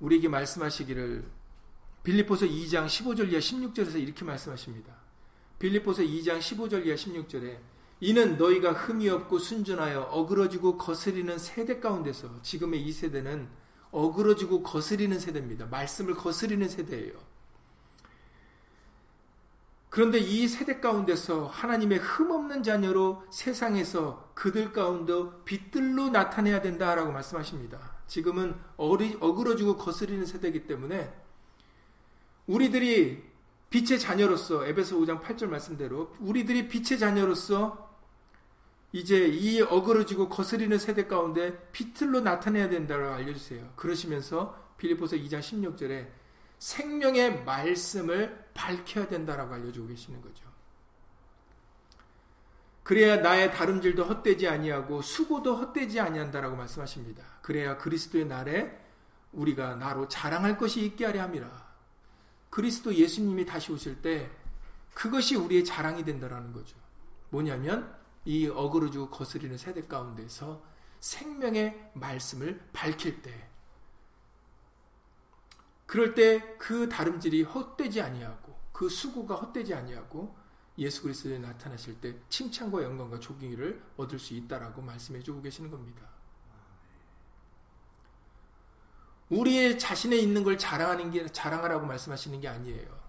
우리에게 0.00 0.28
말씀하시기를 0.28 1.30
빌립보서 2.02 2.46
2장 2.46 2.86
15절 2.86 3.30
이하 3.30 3.40
16절에서 3.40 4.00
이렇게 4.00 4.24
말씀하십니다. 4.24 4.94
빌립보서 5.58 6.02
2장 6.02 6.38
15절 6.38 6.86
이하 6.86 6.94
16절에 6.94 7.58
이는 8.00 8.36
너희가 8.36 8.72
흠이 8.72 9.08
없고 9.08 9.38
순전하여 9.38 10.02
어그러지고 10.02 10.76
거스리는 10.76 11.38
세대 11.38 11.80
가운데서 11.80 12.42
지금의 12.42 12.82
이 12.82 12.92
세대는 12.92 13.48
어그러지고 13.90 14.62
거스리는 14.62 15.18
세대입니다. 15.18 15.66
말씀을 15.66 16.14
거스리는 16.14 16.68
세대예요. 16.68 17.14
그런데 19.88 20.18
이 20.18 20.46
세대 20.46 20.78
가운데서 20.80 21.46
하나님의 21.46 22.00
흠없는 22.00 22.62
자녀로 22.62 23.24
세상에서 23.30 24.30
그들 24.34 24.74
가운데 24.74 25.14
빛들로 25.46 26.10
나타내야 26.10 26.60
된다라고 26.60 27.12
말씀하십니다. 27.12 27.96
지금은 28.06 28.54
어리, 28.76 29.16
어그러지고 29.20 29.78
거스리는 29.78 30.26
세대이기 30.26 30.66
때문에 30.66 31.14
우리들이 32.46 33.24
빛의 33.70 33.98
자녀로서 33.98 34.66
에베소 34.66 34.98
5장 35.00 35.22
8절 35.22 35.46
말씀대로 35.46 36.14
우리들이 36.20 36.68
빛의 36.68 36.98
자녀로서 36.98 37.85
이제 38.92 39.26
이 39.26 39.60
어그러지고 39.60 40.28
거스리는 40.28 40.78
세대 40.78 41.06
가운데 41.06 41.68
빛들로 41.72 42.20
나타내야 42.20 42.68
된다고 42.68 43.06
알려주세요. 43.06 43.72
그러시면서 43.76 44.72
빌리포서 44.78 45.16
2장 45.16 45.40
16절에 45.40 46.08
생명의 46.58 47.44
말씀을 47.44 48.46
밝혀야 48.54 49.08
된다라고 49.08 49.54
알려주고 49.54 49.88
계시는 49.88 50.22
거죠. 50.22 50.46
그래야 52.82 53.16
나의 53.16 53.52
다름질도 53.52 54.04
헛되지 54.04 54.46
아니하고 54.46 55.02
수고도 55.02 55.56
헛되지 55.56 55.98
아니한다라고 55.98 56.54
말씀하십니다. 56.56 57.24
그래야 57.42 57.76
그리스도의 57.76 58.26
날에 58.26 58.80
우리가 59.32 59.74
나로 59.74 60.06
자랑할 60.06 60.56
것이 60.56 60.84
있게 60.84 61.04
하려 61.04 61.22
함이라. 61.22 61.66
그리스도 62.48 62.94
예수님이 62.94 63.44
다시 63.44 63.72
오실 63.72 64.00
때 64.02 64.30
그것이 64.94 65.34
우리의 65.34 65.64
자랑이 65.64 66.04
된다라는 66.04 66.52
거죠. 66.52 66.76
뭐냐면 67.30 67.92
이 68.26 68.46
어그러지고 68.48 69.08
거스리는 69.08 69.56
세대 69.56 69.86
가운데서 69.86 70.62
생명의 71.00 71.90
말씀을 71.94 72.60
밝힐 72.72 73.22
때 73.22 73.48
그럴 75.86 76.14
때 76.14 76.56
그 76.66 76.88
다름질이 76.88 77.44
헛되지 77.44 78.00
아니하고 78.00 78.58
그 78.72 78.88
수고가 78.88 79.36
헛되지 79.36 79.72
아니하고 79.72 80.36
예수 80.78 81.02
그리스도에 81.02 81.38
나타나실 81.38 82.00
때 82.00 82.16
칭찬과 82.28 82.82
영광과 82.82 83.20
존경을 83.20 83.80
얻을 83.96 84.18
수 84.18 84.34
있다라고 84.34 84.82
말씀해 84.82 85.22
주고 85.22 85.40
계시는 85.40 85.70
겁니다. 85.70 86.02
우리의 89.30 89.78
자신에 89.78 90.16
있는 90.16 90.42
걸 90.42 90.58
자랑하는 90.58 91.12
게 91.12 91.26
자랑하라고 91.26 91.86
말씀하시는 91.86 92.40
게 92.40 92.48
아니에요. 92.48 93.06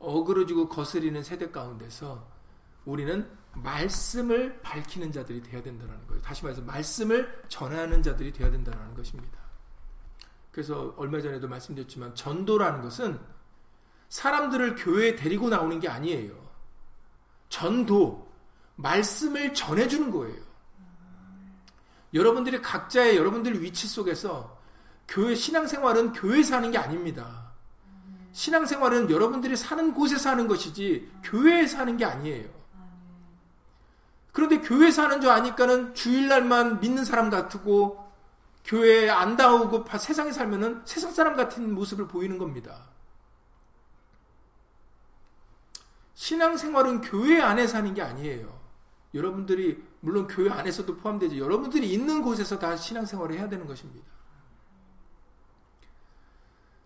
어그러지고 0.00 0.68
거스리는 0.68 1.22
세대 1.22 1.52
가운데서 1.52 2.28
우리는 2.84 3.30
말씀을 3.62 4.60
밝히는 4.62 5.12
자들이 5.12 5.42
되어야 5.42 5.62
된다는 5.62 5.94
거예요. 6.06 6.22
다시 6.22 6.44
말해서 6.44 6.62
말씀을 6.62 7.42
전하는 7.48 8.02
자들이 8.02 8.32
되어야 8.32 8.50
된다는 8.50 8.94
것입니다. 8.94 9.38
그래서 10.50 10.94
얼마 10.96 11.20
전에도 11.20 11.48
말씀드렸지만 11.48 12.14
전도라는 12.14 12.82
것은 12.82 13.18
사람들을 14.08 14.76
교회에 14.76 15.14
데리고 15.16 15.48
나오는 15.48 15.78
게 15.78 15.88
아니에요. 15.88 16.32
전도, 17.48 18.28
말씀을 18.76 19.54
전해주는 19.54 20.10
거예요. 20.10 20.48
여러분들이 22.14 22.62
각자의 22.62 23.16
여러분들 23.16 23.62
위치 23.62 23.86
속에서 23.86 24.58
교회 25.06 25.34
신앙생활은 25.34 26.12
교회에서 26.12 26.56
하는 26.56 26.70
게 26.70 26.78
아닙니다. 26.78 27.52
신앙생활은 28.32 29.10
여러분들이 29.10 29.56
사는 29.56 29.92
곳에서 29.94 30.30
하는 30.30 30.46
것이지 30.48 31.10
교회에서 31.22 31.78
하는 31.78 31.96
게 31.96 32.04
아니에요. 32.04 32.57
그런데 34.32 34.60
교회에서 34.60 35.02
하는 35.02 35.20
줄 35.20 35.30
아니까는 35.30 35.94
주일날만 35.94 36.80
믿는 36.80 37.04
사람 37.04 37.30
같고 37.30 38.08
교회에 38.64 39.08
안 39.08 39.36
나오고 39.36 39.86
세상에 39.98 40.30
살면은 40.30 40.82
세상 40.84 41.12
사람 41.12 41.36
같은 41.36 41.74
모습을 41.74 42.06
보이는 42.06 42.38
겁니다. 42.38 42.88
신앙생활은 46.14 47.00
교회 47.00 47.40
안에 47.40 47.66
사는 47.66 47.94
게 47.94 48.02
아니에요. 48.02 48.58
여러분들이 49.14 49.82
물론 50.00 50.26
교회 50.26 50.50
안에서도 50.50 50.96
포함되지 50.96 51.38
여러분들이 51.38 51.90
있는 51.90 52.22
곳에서 52.22 52.58
다 52.58 52.76
신앙생활을 52.76 53.38
해야 53.38 53.48
되는 53.48 53.66
것입니다. 53.66 54.06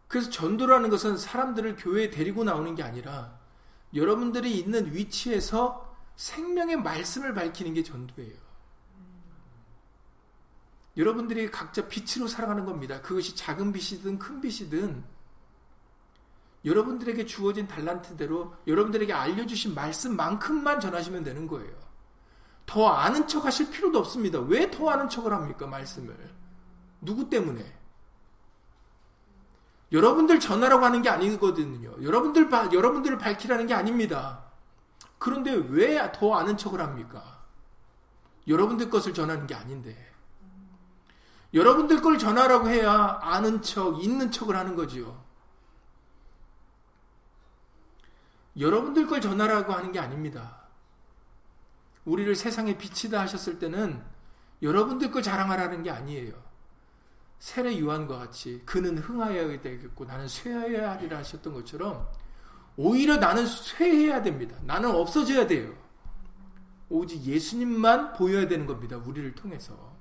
그래서 0.06 0.30
전도라는 0.30 0.90
것은 0.90 1.16
사람들을 1.16 1.76
교회에 1.76 2.10
데리고 2.10 2.44
나오는 2.44 2.74
게 2.74 2.82
아니라 2.82 3.38
여러분들이 3.94 4.58
있는 4.58 4.94
위치에서 4.94 5.91
생명의 6.16 6.76
말씀을 6.76 7.34
밝히는 7.34 7.74
게 7.74 7.82
전도예요. 7.82 8.42
여러분들이 10.96 11.50
각자 11.50 11.88
빛으로 11.88 12.28
살아가는 12.28 12.64
겁니다. 12.64 13.00
그것이 13.00 13.34
작은 13.34 13.72
빛이든 13.72 14.18
큰 14.18 14.40
빛이든 14.40 15.02
여러분들에게 16.64 17.26
주어진 17.26 17.66
달란트대로 17.66 18.54
여러분들에게 18.66 19.12
알려주신 19.12 19.74
말씀만큼만 19.74 20.80
전하시면 20.80 21.24
되는 21.24 21.46
거예요. 21.46 21.72
더 22.66 22.88
아는 22.88 23.26
척 23.26 23.44
하실 23.44 23.70
필요도 23.70 23.98
없습니다. 23.98 24.38
왜 24.40 24.70
더 24.70 24.88
아는 24.90 25.08
척을 25.08 25.32
합니까? 25.32 25.66
말씀을. 25.66 26.14
누구 27.00 27.28
때문에? 27.28 27.80
여러분들 29.90 30.40
전하라고 30.40 30.84
하는 30.84 31.02
게 31.02 31.08
아니거든요. 31.08 32.02
여러분들, 32.02 32.48
여러분들을 32.50 33.18
밝히라는 33.18 33.66
게 33.66 33.74
아닙니다. 33.74 34.41
그런데 35.22 35.52
왜 35.52 36.10
더 36.10 36.34
아는 36.34 36.56
척을 36.56 36.80
합니까? 36.80 37.40
여러분들 38.48 38.90
것을 38.90 39.14
전하는 39.14 39.46
게 39.46 39.54
아닌데. 39.54 39.96
여러분들 41.54 42.02
걸 42.02 42.18
전하라고 42.18 42.68
해야 42.68 43.20
아는 43.22 43.62
척, 43.62 44.02
있는 44.02 44.32
척을 44.32 44.56
하는 44.56 44.74
거지요. 44.74 45.22
여러분들 48.58 49.06
걸 49.06 49.20
전하라고 49.20 49.72
하는 49.72 49.92
게 49.92 50.00
아닙니다. 50.00 50.62
우리를 52.04 52.34
세상에 52.34 52.76
빛이다 52.76 53.20
하셨을 53.20 53.60
때는 53.60 54.02
여러분들 54.60 55.12
걸 55.12 55.22
자랑하라는 55.22 55.84
게 55.84 55.90
아니에요. 55.90 56.32
세례 57.38 57.78
요한과 57.78 58.18
같이 58.18 58.60
그는 58.66 58.98
흥하여야 58.98 59.60
되겠고 59.60 60.04
나는 60.04 60.26
쇠하여야 60.26 60.92
하리라 60.92 61.18
하셨던 61.18 61.54
것처럼 61.54 62.08
오히려 62.76 63.16
나는 63.16 63.46
쇠해야 63.46 64.22
됩니다. 64.22 64.56
나는 64.64 64.90
없어져야 64.90 65.46
돼요. 65.46 65.74
오직 66.88 67.22
예수님만 67.22 68.14
보여야 68.14 68.48
되는 68.48 68.66
겁니다. 68.66 68.96
우리를 68.96 69.34
통해서. 69.34 69.92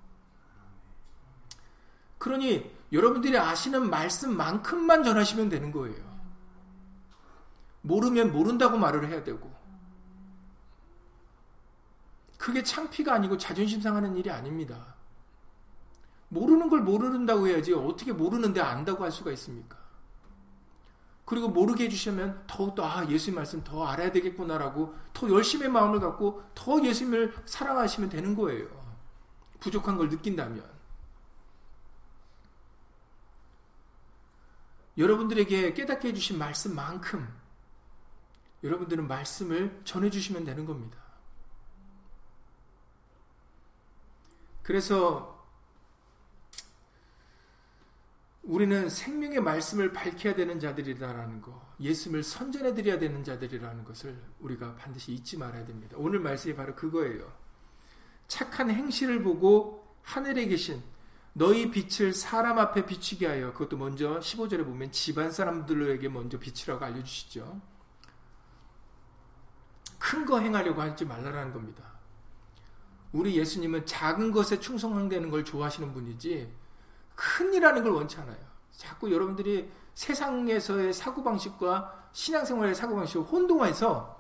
그러니 2.18 2.72
여러분들이 2.92 3.38
아시는 3.38 3.90
말씀만큼만 3.90 5.04
전하시면 5.04 5.50
되는 5.50 5.72
거예요. 5.72 6.12
모르면 7.82 8.32
모른다고 8.32 8.78
말을 8.78 9.08
해야 9.08 9.24
되고 9.24 9.52
그게 12.38 12.62
창피가 12.64 13.14
아니고 13.14 13.38
자존심 13.38 13.82
상하는 13.82 14.16
일이 14.16 14.30
아닙니다. 14.30 14.96
모르는 16.30 16.70
걸 16.70 16.82
모르는다고 16.82 17.48
해야지 17.48 17.74
어떻게 17.74 18.14
모르는데 18.14 18.62
안다고 18.62 19.04
할 19.04 19.12
수가 19.12 19.32
있습니까? 19.32 19.81
그리고 21.32 21.48
모르게 21.48 21.86
해주시면 21.86 22.44
더욱더 22.46 22.86
아 22.86 23.08
예수님 23.08 23.38
말씀 23.38 23.64
더 23.64 23.88
알아야 23.88 24.12
되겠구나라고 24.12 24.94
더 25.14 25.30
열심히 25.30 25.70
마음을 25.70 26.02
갖고 26.02 26.44
더 26.54 26.84
예수님을 26.84 27.34
사랑하시면 27.46 28.10
되는 28.10 28.36
거예요. 28.36 28.68
부족한 29.62 29.96
걸 29.96 30.10
느낀다면 30.10 30.70
여러분들에게 34.98 35.74
깨닫게 35.74 36.10
해주신 36.10 36.38
말씀만큼 36.38 37.34
여러분들은 38.62 39.08
말씀을 39.08 39.80
전해주시면 39.86 40.44
되는 40.44 40.66
겁니다. 40.66 40.98
그래서 44.64 45.41
우리는 48.44 48.90
생명의 48.90 49.40
말씀을 49.42 49.94
밝혀야 49.94 50.36
되는 50.36 50.60
자들이라는 50.60 51.42
거, 51.42 51.76
예수님을 51.80 52.24
선전해 52.24 52.74
드려야 52.74 52.98
되는 52.98 53.24
자들이라는 53.24 53.84
것을 53.84 54.20
우리가 54.40 54.76
반드시 54.76 55.14
잊지 55.14 55.38
말아야 55.38 55.66
됩니다. 55.66 55.96
오늘 56.00 56.20
말씀이 56.20 56.56
바로 56.56 56.76
그거예요. 56.76 57.32
착한 58.28 58.72
행실을 58.72 59.22
보고 59.22 59.96
하늘에 60.02 60.48
계신 60.48 60.82
너희 61.34 61.70
빛을 61.70 62.14
사람 62.14 62.58
앞에 62.60 62.86
비추게 62.86 63.28
하여 63.28 63.54
그것도 63.54 63.78
먼저 63.78 64.20
15절에 64.20 64.66
보면 64.66 64.92
집안 64.92 65.32
사람들에게 65.32 66.10
먼저 66.10 66.40
비추라고 66.40 66.84
알려주시죠. 66.84 67.62
큰 70.00 70.26
거 70.26 70.40
행하려고 70.40 70.82
하지 70.82 71.06
말라라는 71.06 71.54
겁니다. 71.54 71.84
우리 73.12 73.38
예수님은 73.38 73.86
작은 73.86 74.32
것에 74.32 74.60
충성되는 74.60 75.30
걸 75.30 75.46
좋아하시는 75.46 75.94
분이지 75.94 76.52
큰 77.16 77.54
일하는 77.54 77.84
걸 77.84 77.94
원치 77.94 78.18
않아요. 78.20 78.38
자꾸 78.76 79.12
여러분들이 79.12 79.70
세상에서의 79.94 80.94
사고방식과 80.94 82.08
신앙생활의 82.12 82.76
사고방식을 82.76 83.26
혼동해서 83.26 84.20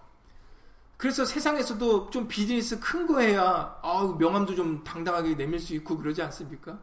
그래서 0.98 1.26
세상에서도 1.26 2.12
좀 2.12 2.28
비즈니스 2.28 2.80
큰 2.80 3.08
거 3.08 3.20
해야 3.20 3.76
아우 3.82 4.16
명함도 4.18 4.54
좀 4.56 4.84
당당하게 4.84 5.36
내밀 5.36 5.60
수 5.60 5.74
있고 5.76 5.98
그러지 5.98 6.22
않습니까? 6.22 6.78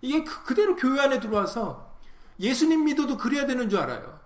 이게 0.00 0.22
그, 0.22 0.54
대로 0.54 0.76
교회 0.76 1.00
안에 1.00 1.18
들어와서 1.18 1.92
예수님 2.38 2.84
믿어도 2.84 3.16
그래야 3.16 3.46
되는 3.46 3.68
줄 3.68 3.80
알아요. 3.80 4.20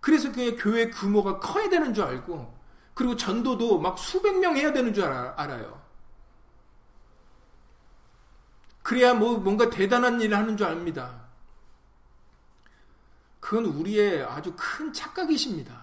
그래서 0.00 0.32
그 0.32 0.56
교회 0.58 0.88
규모가 0.88 1.40
커야 1.40 1.68
되는 1.68 1.92
줄 1.92 2.04
알고 2.04 2.54
그리고 2.94 3.16
전도도 3.16 3.80
막 3.80 3.98
수백 3.98 4.38
명 4.38 4.56
해야 4.56 4.72
되는 4.72 4.94
줄 4.94 5.04
알아요. 5.04 5.82
그래야 8.86 9.14
뭐 9.14 9.36
뭔가 9.36 9.68
대단한 9.68 10.20
일을 10.20 10.38
하는 10.38 10.56
줄 10.56 10.64
압니다. 10.64 11.26
그건 13.40 13.64
우리의 13.64 14.22
아주 14.22 14.54
큰 14.56 14.92
착각이십니다. 14.92 15.76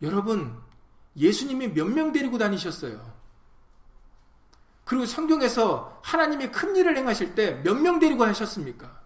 여러분, 0.00 0.58
예수님이 1.14 1.68
몇 1.68 1.86
명 1.86 2.12
데리고 2.12 2.38
다니셨어요? 2.38 3.14
그리고 4.86 5.04
성경에서 5.04 6.00
하나님이 6.02 6.50
큰 6.50 6.74
일을 6.74 6.96
행하실 6.96 7.34
때 7.34 7.62
몇 7.62 7.74
명 7.78 7.98
데리고 7.98 8.24
하셨습니까? 8.24 8.98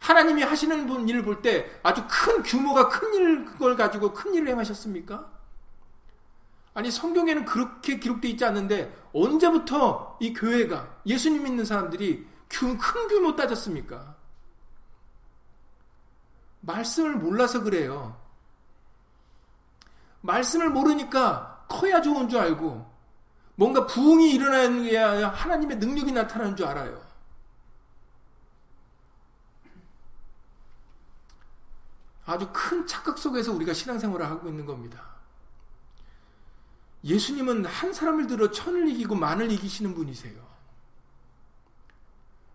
하나님이 0.00 0.42
하시는 0.42 1.08
일을 1.08 1.22
볼 1.22 1.40
때 1.40 1.70
아주 1.84 2.04
큰 2.10 2.42
규모가 2.42 2.88
큰 2.88 3.14
일을 3.14 3.76
가지고 3.76 4.12
큰 4.12 4.34
일을 4.34 4.48
행하셨습니까? 4.48 5.39
아니 6.74 6.90
성경에는 6.90 7.44
그렇게 7.44 7.98
기록되어 7.98 8.30
있지 8.30 8.44
않는데 8.44 8.94
언제부터 9.12 10.18
이 10.20 10.32
교회가 10.32 11.00
예수님 11.06 11.42
믿는 11.42 11.64
사람들이 11.64 12.26
큰 12.48 13.08
규모 13.08 13.34
따졌습니까? 13.34 14.16
말씀을 16.60 17.16
몰라서 17.16 17.62
그래요. 17.62 18.20
말씀을 20.20 20.70
모르니까 20.70 21.64
커야 21.68 22.02
좋은 22.02 22.28
줄 22.28 22.38
알고 22.38 22.90
뭔가 23.54 23.86
부흥이 23.86 24.32
일어나는 24.32 24.94
하나님의 25.24 25.78
능력이 25.78 26.12
나타나는 26.12 26.56
줄 26.56 26.66
알아요. 26.66 27.00
아주 32.26 32.48
큰 32.52 32.86
착각 32.86 33.18
속에서 33.18 33.52
우리가 33.52 33.72
신앙생활을 33.72 34.24
하고 34.26 34.48
있는 34.48 34.64
겁니다. 34.64 35.09
예수님은 37.04 37.64
한 37.64 37.92
사람을 37.92 38.26
들어 38.26 38.50
천을 38.50 38.88
이기고 38.88 39.14
만을 39.14 39.50
이기시는 39.52 39.94
분이세요. 39.94 40.50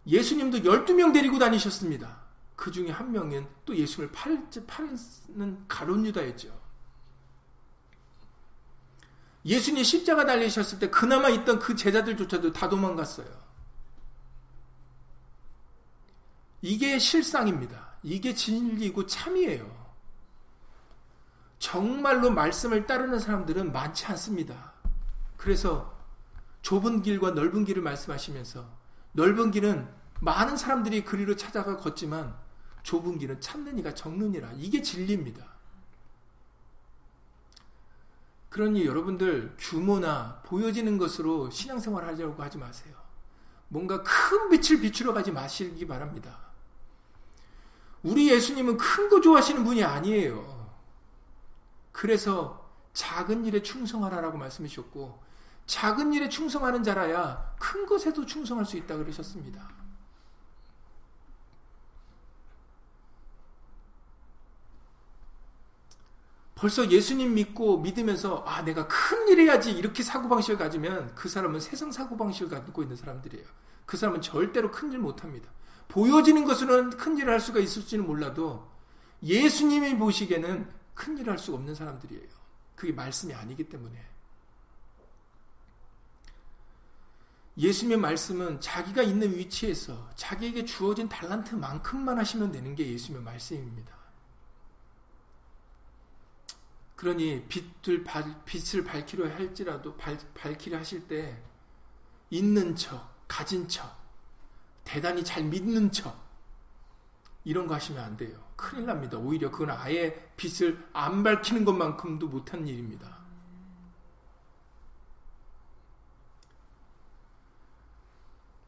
예수님도 0.07 0.59
12명 0.59 1.13
데리고 1.13 1.39
다니셨습니다. 1.39 2.25
그 2.55 2.71
중에 2.71 2.91
한 2.91 3.11
명은 3.11 3.47
또 3.65 3.75
예수님을 3.75 4.11
팔, 4.11 4.47
파는 4.67 5.67
가론 5.67 6.05
유다였죠. 6.05 6.65
예수님 9.45 9.83
십자가 9.83 10.25
달리셨을 10.25 10.79
때 10.79 10.89
그나마 10.89 11.29
있던 11.29 11.59
그 11.59 11.75
제자들조차도 11.75 12.53
다 12.53 12.67
도망갔어요. 12.67 13.45
이게 16.61 16.97
실상입니다. 16.97 17.97
이게 18.01 18.33
진리고 18.33 19.05
참이에요. 19.05 19.84
정말로 21.59 22.31
말씀을 22.31 22.85
따르는 22.85 23.19
사람들은 23.19 23.71
많지 23.71 24.05
않습니다. 24.07 24.73
그래서 25.37 25.95
좁은 26.61 27.01
길과 27.01 27.31
넓은 27.31 27.65
길을 27.65 27.81
말씀하시면서 27.81 28.65
넓은 29.13 29.51
길은 29.51 29.87
많은 30.21 30.57
사람들이 30.57 31.03
그리로 31.05 31.35
찾아가 31.35 31.77
걷지만 31.77 32.35
좁은 32.83 33.17
길은 33.17 33.41
찾는 33.41 33.79
이가 33.79 33.93
적느니라. 33.93 34.51
이게 34.57 34.81
진리입니다. 34.81 35.45
그러니 38.49 38.85
여러분들 38.85 39.55
규모나 39.57 40.41
보여지는 40.45 40.97
것으로 40.97 41.49
신앙생활 41.49 42.05
하려고 42.05 42.41
하지 42.41 42.57
마세요. 42.57 42.95
뭔가 43.67 44.01
큰 44.03 44.49
빛을 44.49 44.79
비추러 44.81 45.13
가지 45.13 45.31
마시기 45.31 45.85
바랍니다. 45.85 46.37
우리 48.03 48.29
예수님은 48.29 48.77
큰 48.77 49.09
거 49.09 49.19
좋아하시는 49.19 49.63
분이 49.63 49.83
아니에요. 49.83 50.54
그래서 51.95 52.69
작은 52.91 53.45
일에 53.45 53.61
충성하라라고 53.61 54.37
말씀하셨고 54.37 55.23
작은 55.65 56.11
일에 56.11 56.27
충성하는 56.27 56.83
자라야 56.83 57.55
큰 57.57 57.85
것에도 57.85 58.25
충성할 58.25 58.65
수 58.65 58.75
있다 58.75 58.97
그러셨습니다. 58.97 59.69
벌써 66.53 66.89
예수님 66.91 67.33
믿고 67.33 67.79
믿으면서 67.79 68.43
아 68.45 68.61
내가 68.63 68.87
큰 68.87 69.29
일 69.29 69.39
해야지 69.39 69.71
이렇게 69.71 70.03
사고방식을 70.03 70.57
가지면 70.57 71.15
그 71.15 71.29
사람은 71.29 71.61
세상 71.61 71.91
사고방식을 71.93 72.49
갖고 72.49 72.81
있는 72.83 72.97
사람들이에요. 72.97 73.45
그 73.85 73.95
사람은 73.95 74.21
절대로 74.21 74.69
큰 74.69 74.91
일 74.91 74.99
못합니다. 74.99 75.49
보여지는 75.87 76.43
것으로는 76.43 76.89
큰 76.91 77.17
일을 77.17 77.31
할 77.31 77.39
수가 77.39 77.59
있을지는 77.59 78.05
몰라도 78.05 78.69
예수님이 79.23 79.97
보시기에는 79.97 80.84
큰 80.95 81.17
일을 81.17 81.33
할 81.33 81.37
수가 81.37 81.57
없는 81.57 81.75
사람들이에요. 81.75 82.27
그게 82.75 82.91
말씀이 82.91 83.33
아니기 83.33 83.69
때문에. 83.69 84.03
예수님의 87.57 87.99
말씀은 87.99 88.59
자기가 88.59 89.01
있는 89.01 89.37
위치에서 89.37 90.09
자기에게 90.15 90.65
주어진 90.65 91.07
달란트만큼만 91.07 92.17
하시면 92.17 92.51
되는 92.51 92.75
게 92.75 92.91
예수님의 92.91 93.23
말씀입니다. 93.23 93.95
그러니 96.95 97.45
빛을, 97.47 98.03
빛을 98.45 98.83
밝히려 98.83 99.29
할지라도 99.29 99.95
밝, 99.95 100.33
밝히려 100.33 100.77
하실 100.79 101.07
때 101.07 101.41
있는 102.29 102.75
척, 102.75 103.15
가진 103.27 103.67
척, 103.67 103.95
대단히 104.83 105.23
잘 105.23 105.43
믿는 105.43 105.91
척 105.91 106.24
이런 107.45 107.67
거 107.67 107.75
하시면 107.75 108.03
안 108.03 108.17
돼요. 108.17 108.37
큰일 108.55 108.87
납니다. 108.87 109.17
오히려 109.17 109.49
그건 109.51 109.69
아예 109.69 110.29
빛을 110.35 110.83
안 110.91 111.23
밝히는 111.23 111.63
것만큼도 111.63 112.27
못한 112.27 112.67
일입니다. 112.67 113.19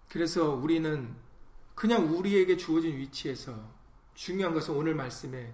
그래서 0.10 0.52
우리는 0.52 1.16
그냥 1.76 2.08
우리에게 2.16 2.56
주어진 2.56 2.98
위치에서 2.98 3.54
중요한 4.14 4.54
것은 4.54 4.74
오늘 4.74 4.96
말씀에 4.96 5.54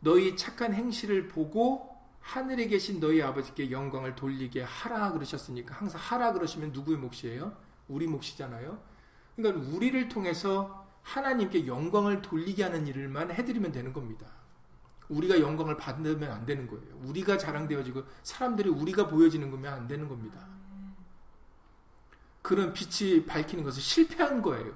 너희 0.00 0.36
착한 0.36 0.72
행실을 0.72 1.28
보고 1.28 1.90
하늘에 2.20 2.66
계신 2.66 3.00
너희 3.00 3.22
아버지께 3.22 3.70
영광을 3.70 4.14
돌리게 4.14 4.62
하라 4.62 5.12
그러셨으니까 5.12 5.74
항상 5.74 6.00
하라 6.00 6.32
그러시면 6.32 6.72
누구의 6.72 6.98
몫이에요? 6.98 7.56
우리 7.88 8.06
몫이잖아요. 8.06 8.80
그러니까 9.36 9.68
우리를 9.70 10.08
통해서 10.08 10.88
하나님께 11.02 11.66
영광을 11.66 12.22
돌리게 12.22 12.62
하는 12.62 12.86
일을만 12.86 13.30
해드리면 13.30 13.72
되는 13.72 13.92
겁니다. 13.92 14.26
우리가 15.08 15.40
영광을 15.40 15.76
받으면 15.76 16.30
안 16.30 16.46
되는 16.46 16.66
거예요. 16.66 16.96
우리가 17.02 17.36
자랑되어지고 17.36 18.04
사람들이 18.22 18.68
우리가 18.68 19.08
보여지는 19.08 19.50
거면 19.50 19.72
안 19.72 19.88
되는 19.88 20.08
겁니다. 20.08 20.46
그런 22.42 22.72
빛이 22.72 23.26
밝히는 23.26 23.64
것은 23.64 23.80
실패한 23.80 24.40
거예요. 24.42 24.74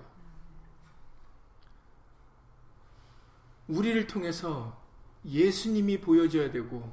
우리를 3.69 4.07
통해서 4.07 4.83
예수님이 5.25 6.01
보여져야 6.01 6.51
되고 6.51 6.93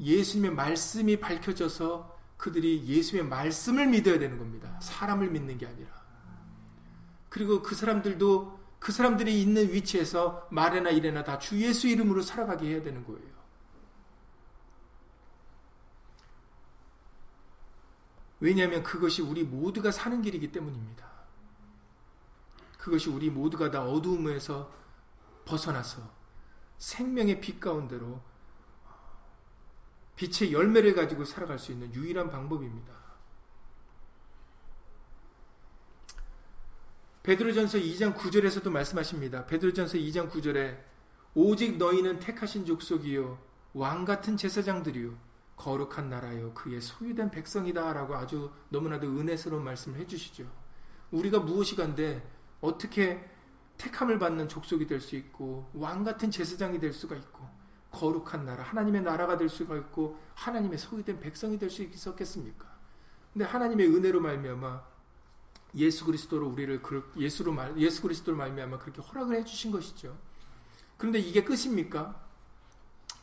예수님의 0.00 0.52
말씀이 0.54 1.20
밝혀져서 1.20 2.18
그들이 2.36 2.84
예수님의 2.84 3.28
말씀을 3.28 3.86
믿어야 3.86 4.18
되는 4.18 4.38
겁니다. 4.38 4.78
사람을 4.80 5.30
믿는 5.30 5.56
게 5.56 5.66
아니라. 5.66 6.03
그리고 7.34 7.62
그 7.62 7.74
사람들도 7.74 8.60
그 8.78 8.92
사람들이 8.92 9.42
있는 9.42 9.72
위치에서 9.72 10.46
말이나 10.52 10.90
일이나 10.90 11.24
다 11.24 11.36
주 11.40 11.60
예수 11.60 11.88
이름으로 11.88 12.22
살아가게 12.22 12.68
해야 12.68 12.80
되는 12.80 13.04
거예요. 13.04 13.34
왜냐하면 18.38 18.84
그것이 18.84 19.20
우리 19.20 19.42
모두가 19.42 19.90
사는 19.90 20.22
길이기 20.22 20.52
때문입니다. 20.52 21.10
그것이 22.78 23.10
우리 23.10 23.30
모두가 23.30 23.72
다 23.72 23.82
어두움에서 23.82 24.70
벗어나서 25.44 26.08
생명의 26.78 27.40
빛 27.40 27.58
가운데로 27.58 28.22
빛의 30.14 30.52
열매를 30.52 30.94
가지고 30.94 31.24
살아갈 31.24 31.58
수 31.58 31.72
있는 31.72 31.92
유일한 31.94 32.30
방법입니다. 32.30 33.03
베드로전서 37.24 37.78
2장 37.78 38.14
9절에서도 38.14 38.68
말씀하십니다. 38.70 39.46
베드로전서 39.46 39.96
2장 39.96 40.30
9절에 40.30 40.76
오직 41.34 41.78
너희는 41.78 42.18
택하신 42.18 42.66
족속이요 42.66 43.38
왕 43.72 44.04
같은 44.04 44.36
제사장들이요 44.36 45.16
거룩한 45.56 46.10
나라요 46.10 46.52
그의 46.52 46.82
소유된 46.82 47.30
백성이다라고 47.30 48.14
아주 48.14 48.50
너무나도 48.68 49.06
은혜스러운 49.06 49.64
말씀을 49.64 50.00
해주시죠. 50.00 50.44
우리가 51.12 51.38
무엇이 51.38 51.76
간데 51.76 52.22
어떻게 52.60 53.24
택함을 53.78 54.18
받는 54.18 54.46
족속이 54.50 54.86
될 54.86 55.00
수 55.00 55.16
있고 55.16 55.70
왕 55.72 56.04
같은 56.04 56.30
제사장이 56.30 56.78
될 56.78 56.92
수가 56.92 57.16
있고 57.16 57.48
거룩한 57.90 58.44
나라 58.44 58.62
하나님의 58.64 59.00
나라가 59.00 59.38
될 59.38 59.48
수가 59.48 59.78
있고 59.78 60.20
하나님의 60.34 60.76
소유된 60.76 61.20
백성이 61.20 61.58
될 61.58 61.70
수 61.70 61.82
있었겠습니까? 61.84 62.66
근데 63.32 63.46
하나님의 63.46 63.88
은혜로 63.88 64.20
말미암아 64.20 64.93
예수 65.76 66.04
그리스도로 66.04 66.48
우리를 66.48 66.80
예수로 67.16 67.52
말 67.52 67.76
예수 67.78 68.02
그리스도로 68.02 68.36
말미암아 68.36 68.78
그렇게 68.78 69.02
허락을 69.02 69.36
해 69.36 69.44
주신 69.44 69.70
것이죠. 69.70 70.16
그런데 70.96 71.18
이게 71.18 71.42
끝입니까? 71.42 72.22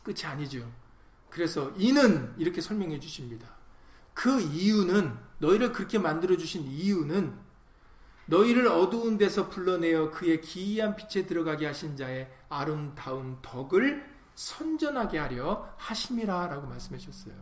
끝이 0.02 0.24
아니죠. 0.24 0.70
그래서 1.30 1.72
이는 1.76 2.34
이렇게 2.36 2.60
설명해 2.60 3.00
주십니다. 3.00 3.48
그 4.14 4.40
이유는 4.40 5.16
너희를 5.38 5.72
그렇게 5.72 5.98
만들어 5.98 6.36
주신 6.36 6.64
이유는 6.64 7.38
너희를 8.26 8.68
어두운 8.68 9.18
데서 9.18 9.48
불러내어 9.48 10.10
그의 10.10 10.40
기이한 10.40 10.96
빛에 10.96 11.26
들어가게 11.26 11.66
하신 11.66 11.96
자의 11.96 12.30
아름다운 12.48 13.38
덕을 13.42 14.12
선전하게 14.34 15.18
하려 15.18 15.74
하심이라 15.76 16.48
라고 16.48 16.66
말씀하셨어요. 16.66 17.34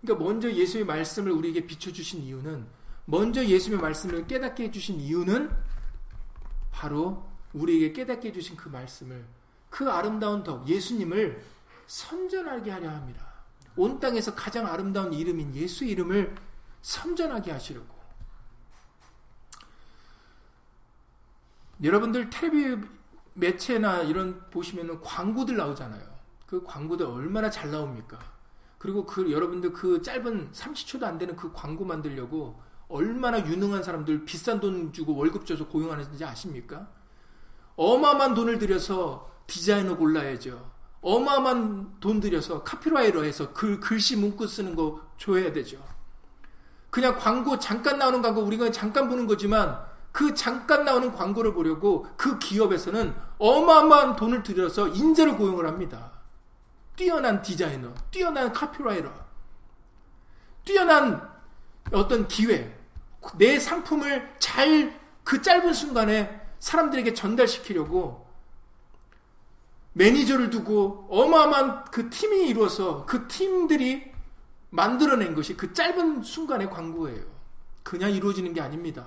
그러니까 0.00 0.24
먼저 0.24 0.50
예수의 0.50 0.84
말씀을 0.84 1.32
우리에게 1.32 1.66
비춰 1.66 1.92
주신 1.92 2.22
이유는 2.22 2.66
먼저 3.10 3.44
예수의 3.44 3.78
말씀을 3.78 4.26
깨닫게 4.28 4.64
해주신 4.64 5.00
이유는 5.00 5.50
바로 6.70 7.28
우리에게 7.52 7.92
깨닫게 7.92 8.28
해주신 8.28 8.56
그 8.56 8.68
말씀을 8.68 9.24
그 9.68 9.90
아름다운 9.90 10.44
덕 10.44 10.66
예수님을 10.68 11.42
선전하게 11.88 12.70
하려 12.70 12.88
합니다. 12.88 13.26
온 13.76 13.98
땅에서 13.98 14.34
가장 14.36 14.66
아름다운 14.66 15.12
이름인 15.12 15.54
예수의 15.54 15.90
이름을 15.90 16.36
선전하게 16.82 17.50
하시려고 17.50 18.00
여러분들 21.82 22.30
텔레비 22.30 22.86
매체나 23.34 24.02
이런 24.02 24.48
보시면은 24.50 25.00
광고들 25.00 25.56
나오잖아요. 25.56 26.02
그 26.46 26.62
광고들 26.62 27.06
얼마나 27.06 27.50
잘 27.50 27.70
나옵니까? 27.70 28.18
그리고 28.78 29.04
그 29.04 29.32
여러분들 29.32 29.72
그 29.72 30.00
짧은 30.00 30.52
30초도 30.52 31.04
안 31.04 31.18
되는 31.18 31.34
그 31.34 31.52
광고 31.52 31.84
만들려고 31.84 32.69
얼마나 32.90 33.38
유능한 33.46 33.82
사람들 33.82 34.24
비싼 34.24 34.60
돈 34.60 34.92
주고 34.92 35.14
월급 35.14 35.46
줘서 35.46 35.66
고용하는지 35.66 36.24
아십니까? 36.24 36.88
어마어마한 37.76 38.34
돈을 38.34 38.58
들여서 38.58 39.30
디자이너 39.46 39.96
골라야죠. 39.96 40.70
어마어마한 41.00 42.00
돈 42.00 42.20
들여서 42.20 42.62
카피라이터 42.64 43.22
해서 43.22 43.52
글, 43.52 43.80
글씨 43.80 44.16
문구 44.16 44.46
쓰는 44.46 44.74
거 44.74 45.00
줘야 45.16 45.52
되죠. 45.52 45.78
그냥 46.90 47.16
광고 47.16 47.58
잠깐 47.58 47.98
나오는 47.98 48.20
광고 48.20 48.42
우리가 48.42 48.70
잠깐 48.72 49.08
보는 49.08 49.26
거지만 49.26 49.80
그 50.12 50.34
잠깐 50.34 50.84
나오는 50.84 51.12
광고를 51.12 51.54
보려고 51.54 52.06
그 52.16 52.38
기업에서는 52.40 53.14
어마어마한 53.38 54.16
돈을 54.16 54.42
들여서 54.42 54.88
인재를 54.88 55.36
고용을 55.36 55.66
합니다. 55.66 56.10
뛰어난 56.96 57.40
디자이너, 57.40 57.94
뛰어난 58.10 58.52
카피라이터, 58.52 59.08
뛰어난 60.64 61.30
어떤 61.92 62.28
기회, 62.28 62.79
내 63.36 63.58
상품을 63.58 64.36
잘 64.38 65.00
그 65.30 65.42
짧은 65.42 65.72
순간에 65.72 66.40
사람들에게 66.58 67.14
전달시키려고 67.14 68.28
매니저를 69.92 70.50
두고 70.50 71.06
어마어마한 71.08 71.84
그 71.84 72.10
팀이 72.10 72.48
이루어서 72.48 73.06
그 73.06 73.28
팀들이 73.28 74.10
만들어낸 74.70 75.36
것이 75.36 75.56
그 75.56 75.72
짧은 75.72 76.22
순간의 76.24 76.68
광고예요. 76.70 77.24
그냥 77.84 78.10
이루어지는 78.10 78.52
게 78.54 78.60
아닙니다. 78.60 79.06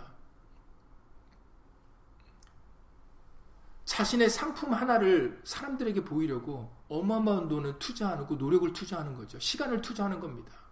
자신의 3.83 4.29
상품 4.29 4.73
하나를 4.73 5.41
사람들에게 5.43 6.05
보이려고 6.05 6.71
어마어마한 6.87 7.49
돈을 7.49 7.79
투자하고 7.79 8.35
노력을 8.35 8.71
투자하는 8.71 9.15
거죠. 9.15 9.37
시간을 9.39 9.81
투자하는 9.81 10.21
겁니다. 10.21 10.62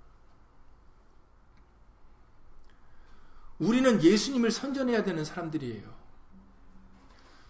우리는 3.62 4.02
예수님을 4.04 4.50
선전해야 4.50 5.04
되는 5.04 5.24
사람들이에요. 5.24 6.02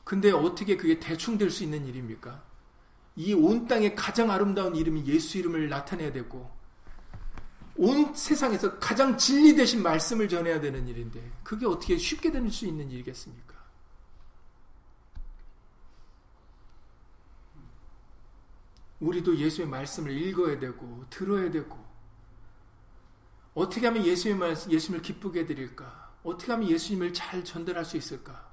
근데 0.04 0.30
어떻게 0.32 0.76
그게 0.76 1.00
대충 1.00 1.38
될 1.38 1.50
수 1.50 1.63
있는 1.63 1.86
일입니까? 1.88 2.43
이 3.15 3.34
온 3.34 3.65
땅에 3.67 3.95
가장 3.95 4.30
아름다운 4.30 4.76
이름이 4.76 5.06
예수 5.06 5.38
이름을 5.38 5.69
나타내야 5.69 6.12
되고, 6.12 6.52
온 7.78 8.13
세상에서 8.13 8.78
가장 8.80 9.17
진리 9.17 9.56
되신 9.56 9.82
말씀을 9.82 10.28
전해야 10.28 10.60
되는 10.60 10.86
일인데, 10.88 11.32
그게 11.43 11.65
어떻게 11.65 11.97
쉽게 11.97 12.30
될 12.32 12.52
수 12.52 12.65
있는 12.65 12.91
일이겠습니까? 12.91 13.56
우리도 19.00 19.38
예수의 19.38 19.67
말씀을 19.67 20.12
읽어야 20.12 20.60
되고 20.60 21.06
들어야 21.10 21.50
되고 21.50 21.81
어떻게 23.54 23.86
하면 23.88 24.06
예수의 24.06 24.36
말씀, 24.36 24.72
예수님을 24.72 25.02
기쁘게 25.02 25.46
드릴까? 25.46 26.14
어떻게 26.24 26.52
하면 26.52 26.70
예수님을 26.70 27.14
잘 27.14 27.44
전달할 27.44 27.84
수 27.84 27.98
있을까? 27.98 28.50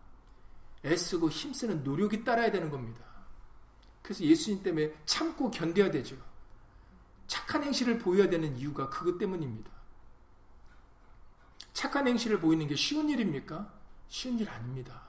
애쓰고 0.85 1.29
힘쓰는 1.29 1.85
노력이 1.85 2.25
따라야 2.25 2.51
되는 2.51 2.71
겁니다. 2.71 3.05
그래서 4.03 4.25
예수님 4.25 4.63
때문에 4.63 4.95
참고 5.05 5.51
견뎌야 5.51 5.91
되죠. 5.91 6.17
착한 7.27 7.63
행실을 7.63 7.99
보여야 7.99 8.29
되는 8.29 8.57
이유가 8.57 8.89
그것 8.89 9.19
때문입니다. 9.19 9.71
착한 11.73 12.09
행실을 12.09 12.41
보이는 12.41 12.67
게 12.67 12.75
쉬운 12.75 13.09
일입니까? 13.09 13.71
쉬운 14.09 14.39
일 14.39 14.49
아닙니다. 14.49 15.03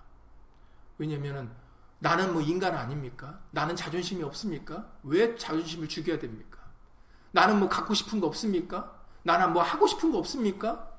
왜냐하면 0.97 1.55
나는 1.99 2.33
뭐 2.33 2.41
인간 2.41 2.75
아닙니까? 2.75 3.39
나는 3.51 3.75
자존심이 3.75 4.21
없습니까? 4.23 4.91
왜 5.03 5.35
자존심을 5.35 5.87
죽여야 5.87 6.19
됩니까? 6.19 6.59
나는 7.31 7.59
뭐 7.59 7.69
갖고 7.69 7.93
싶은 7.93 8.19
거 8.19 8.27
없습니까? 8.27 8.98
나는 9.29 9.53
뭐 9.53 9.61
하고 9.61 9.85
싶은 9.85 10.11
거 10.11 10.17
없습니까? 10.17 10.89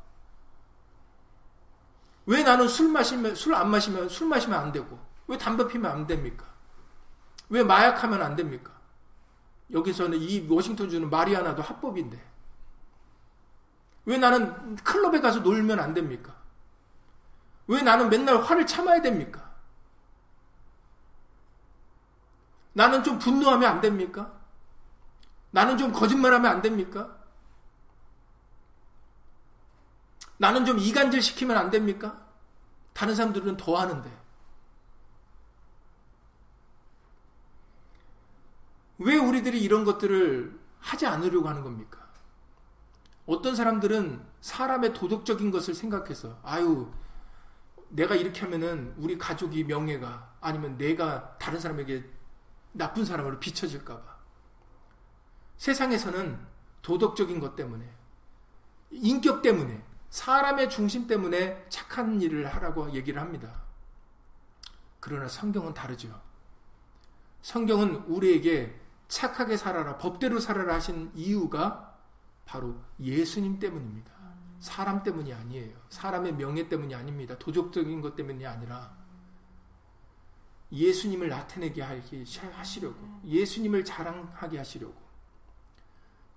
왜 2.26 2.44
나는 2.44 2.68
술 2.68 2.88
마시면 2.88 3.34
술 3.34 3.52
안 3.56 3.68
마시면 3.70 4.08
술 4.08 4.28
마시면 4.28 4.56
안 4.56 4.70
되고 4.70 4.96
왜 5.26 5.36
담배 5.36 5.66
피면 5.66 5.90
안 5.90 6.06
됩니까? 6.06 6.46
왜 7.48 7.64
마약하면 7.64 8.22
안 8.22 8.36
됩니까? 8.36 8.70
여기서는 9.72 10.20
이 10.20 10.46
워싱턴 10.48 10.88
주는 10.88 11.10
마리아나도 11.10 11.60
합법인데 11.60 12.22
왜 14.04 14.16
나는 14.16 14.76
클럽에 14.76 15.20
가서 15.20 15.40
놀면 15.40 15.80
안 15.80 15.92
됩니까? 15.92 16.36
왜 17.66 17.82
나는 17.82 18.08
맨날 18.10 18.40
화를 18.40 18.64
참아야 18.64 19.02
됩니까? 19.02 19.50
나는 22.74 23.02
좀 23.02 23.18
분노하면 23.18 23.68
안 23.68 23.80
됩니까? 23.80 24.32
나는 25.50 25.76
좀 25.76 25.90
거짓말하면 25.90 26.48
안 26.48 26.62
됩니까? 26.62 27.19
나는 30.40 30.64
좀 30.64 30.79
이간질 30.79 31.20
시키면 31.20 31.55
안 31.59 31.68
됩니까? 31.68 32.26
다른 32.94 33.14
사람들은 33.14 33.59
더 33.59 33.76
하는데. 33.76 34.11
왜 38.96 39.16
우리들이 39.16 39.62
이런 39.62 39.85
것들을 39.85 40.59
하지 40.79 41.07
않으려고 41.07 41.46
하는 41.46 41.62
겁니까? 41.62 42.09
어떤 43.26 43.55
사람들은 43.55 44.24
사람의 44.40 44.94
도덕적인 44.94 45.50
것을 45.50 45.74
생각해서, 45.74 46.40
아유, 46.42 46.90
내가 47.90 48.14
이렇게 48.14 48.40
하면은 48.40 48.94
우리 48.96 49.18
가족이 49.18 49.64
명예가, 49.64 50.37
아니면 50.40 50.79
내가 50.79 51.37
다른 51.37 51.61
사람에게 51.61 52.03
나쁜 52.72 53.05
사람으로 53.05 53.38
비춰질까봐. 53.40 54.16
세상에서는 55.59 56.38
도덕적인 56.81 57.40
것 57.40 57.57
때문에, 57.57 57.87
인격 58.90 59.42
때문에, 59.42 59.89
사람의 60.10 60.70
중심 60.70 61.06
때문에 61.06 61.66
착한 61.68 62.20
일을 62.20 62.46
하라고 62.54 62.92
얘기를 62.92 63.20
합니다. 63.20 63.62
그러나 64.98 65.28
성경은 65.28 65.72
다르죠. 65.72 66.20
성경은 67.42 68.04
우리에게 68.06 68.78
착하게 69.08 69.56
살아라, 69.56 69.96
법대로 69.98 70.38
살아라 70.38 70.74
하신 70.74 71.10
이유가 71.14 71.98
바로 72.44 72.76
예수님 73.00 73.58
때문입니다. 73.58 74.10
사람 74.58 75.02
때문이 75.02 75.32
아니에요. 75.32 75.74
사람의 75.88 76.34
명예 76.34 76.68
때문이 76.68 76.94
아닙니다. 76.94 77.38
도적적인 77.38 78.00
것 78.02 78.14
때문이 78.14 78.44
아니라 78.46 78.94
예수님을 80.72 81.28
나타내게 81.28 81.82
하시려고 81.82 83.20
예수님을 83.24 83.84
자랑하게 83.84 84.58
하시려고 84.58 84.94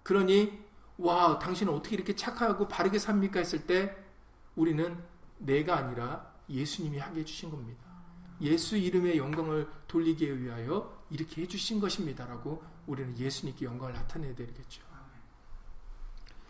그러니 0.01 0.62
와 0.97 1.39
당신은 1.39 1.73
어떻게 1.73 1.95
이렇게 1.95 2.15
착하고 2.15 2.67
바르게 2.67 2.99
삽니까 2.99 3.39
했을 3.39 3.65
때 3.65 3.95
우리는 4.55 4.97
내가 5.37 5.77
아니라 5.77 6.31
예수님이 6.49 6.99
하게 6.99 7.21
해주신 7.21 7.49
겁니다. 7.49 7.83
예수 8.41 8.77
이름의 8.77 9.17
영광을 9.17 9.67
돌리기 9.87 10.41
위하여 10.41 11.03
이렇게 11.09 11.41
해주신 11.41 11.79
것입니다라고 11.79 12.63
우리는 12.87 13.17
예수님께 13.17 13.65
영광을 13.65 13.93
나타내야 13.93 14.35
되겠죠. 14.35 14.81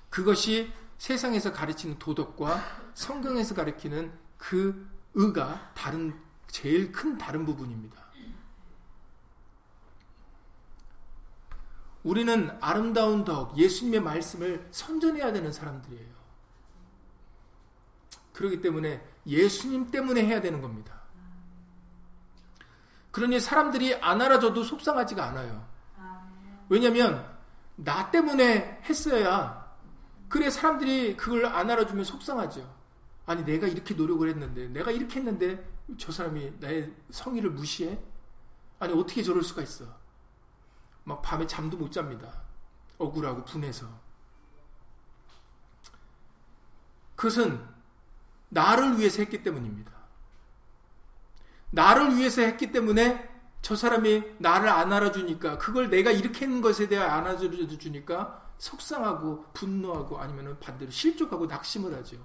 그것이 0.10 0.72
세상에서 0.98 1.52
가르치는 1.52 2.00
도덕과 2.00 2.92
성경에서 2.94 3.56
가르치는 3.56 4.12
그 4.38 4.88
의가 5.16 5.74
다른 5.74 6.14
제일 6.48 6.92
큰 6.92 7.18
다른 7.18 7.46
부분입니다. 7.46 8.13
우리는 12.04 12.56
아름다운 12.60 13.24
덕, 13.24 13.58
예수님의 13.58 14.02
말씀을 14.02 14.68
선전해야 14.72 15.32
되는 15.32 15.52
사람들이에요. 15.52 16.14
그렇기 18.34 18.62
때문에 18.62 19.02
예수님 19.26 19.90
때문에 19.92 20.26
해야 20.26 20.42
되는 20.42 20.62
겁니다. 20.62 21.02
그러니 23.12 23.40
사람들이 23.40 23.96
안 23.96 24.22
알아줘도 24.22 24.64
속상하지가 24.64 25.24
않아요. 25.30 25.66
왜냐면 26.68 27.32
나 27.76 28.10
때문에 28.10 28.82
했어야 28.84 29.64
그래 30.28 30.50
사람들이 30.50 31.16
그걸 31.16 31.46
안 31.46 31.70
알아주면 31.70 32.04
속상하죠. 32.06 32.68
아니 33.26 33.46
내가 33.46 33.68
이렇게 33.68 33.94
노력을 33.94 34.28
했는데 34.28 34.68
내가 34.68 34.92
이렇게 34.92 35.18
했는데 35.20 35.64
저 35.98 36.12
사람이 36.12 36.54
나의 36.60 36.92
성의를 37.12 37.52
무시해? 37.52 38.00
아니 38.80 38.94
어떻게 38.94 39.22
저럴 39.22 39.44
수가 39.44 39.62
있어? 39.62 39.86
막 41.04 41.22
밤에 41.22 41.46
잠도 41.48 41.78
못 41.78 41.92
잡니다. 41.92 42.32
억울하고 42.98 43.44
분해서. 43.46 43.88
그것은 47.16 47.64
나를 48.50 48.98
위해서 48.98 49.22
했기 49.22 49.44
때문입니다. 49.44 49.92
나를 51.72 52.16
위해서 52.18 52.42
했기 52.42 52.72
때문에 52.72 53.30
저 53.62 53.76
사람이 53.76 54.24
나를 54.40 54.70
안 54.70 54.92
알아주니까 54.92 55.58
그걸 55.58 55.90
내가 55.90 56.12
이렇게 56.12 56.46
했는 56.46 56.62
것에 56.62 56.88
대해 56.88 57.02
안 57.02 57.26
알아주니까 57.26 58.52
속상하고 58.58 59.46
분노하고 59.54 60.20
아니면 60.20 60.60
반대로 60.60 60.92
실족하고 60.92 61.48
낙심을 61.48 61.94
하죠. 61.98 62.18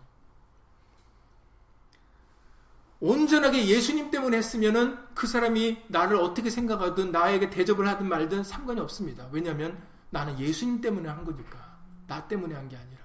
온전하게 3.00 3.66
예수님 3.66 4.10
때문에 4.10 4.38
했으면은 4.38 4.98
그 5.14 5.26
사람이 5.26 5.84
나를 5.88 6.16
어떻게 6.16 6.50
생각하든 6.50 7.12
나에게 7.12 7.50
대접을 7.50 7.86
하든 7.88 8.08
말든 8.08 8.42
상관이 8.42 8.80
없습니다. 8.80 9.28
왜냐하면 9.30 9.80
나는 10.10 10.38
예수님 10.38 10.80
때문에 10.80 11.08
한 11.08 11.24
거니까 11.24 11.78
나 12.06 12.26
때문에 12.26 12.54
한 12.54 12.68
게 12.68 12.76
아니라 12.76 12.98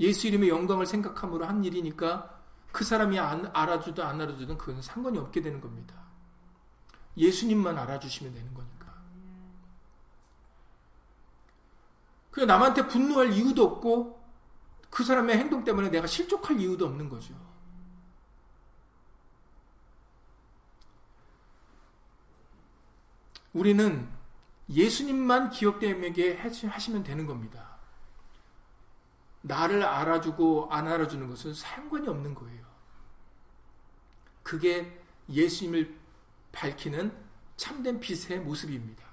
예수 0.00 0.26
이름의 0.26 0.48
영광을 0.48 0.86
생각함으로 0.86 1.46
한 1.46 1.64
일이니까 1.64 2.40
그 2.72 2.84
사람이 2.84 3.18
안, 3.18 3.48
알아주든 3.54 4.02
안 4.02 4.20
알아주든 4.20 4.58
그건 4.58 4.82
상관이 4.82 5.18
없게 5.18 5.40
되는 5.40 5.60
겁니다. 5.60 5.94
예수님만 7.16 7.78
알아주시면 7.78 8.34
되는 8.34 8.52
거니까. 8.52 8.92
그 12.32 12.40
남한테 12.40 12.88
분노할 12.88 13.32
이유도 13.32 13.64
없고 13.64 14.20
그 14.90 15.04
사람의 15.04 15.38
행동 15.38 15.62
때문에 15.62 15.90
내가 15.90 16.08
실족할 16.08 16.58
이유도 16.58 16.86
없는 16.86 17.08
거죠. 17.08 17.34
우리는 23.54 24.08
예수님만 24.68 25.50
기억되게 25.50 26.36
하시면 26.36 27.04
되는 27.04 27.26
겁니다. 27.26 27.74
나를 29.42 29.82
알아주고 29.82 30.68
안 30.70 30.88
알아주는 30.88 31.28
것은 31.28 31.54
상관이 31.54 32.08
없는 32.08 32.34
거예요. 32.34 32.64
그게 34.42 35.00
예수님을 35.28 35.94
밝히는 36.52 37.14
참된 37.56 38.00
빛의 38.00 38.40
모습입니다. 38.40 39.04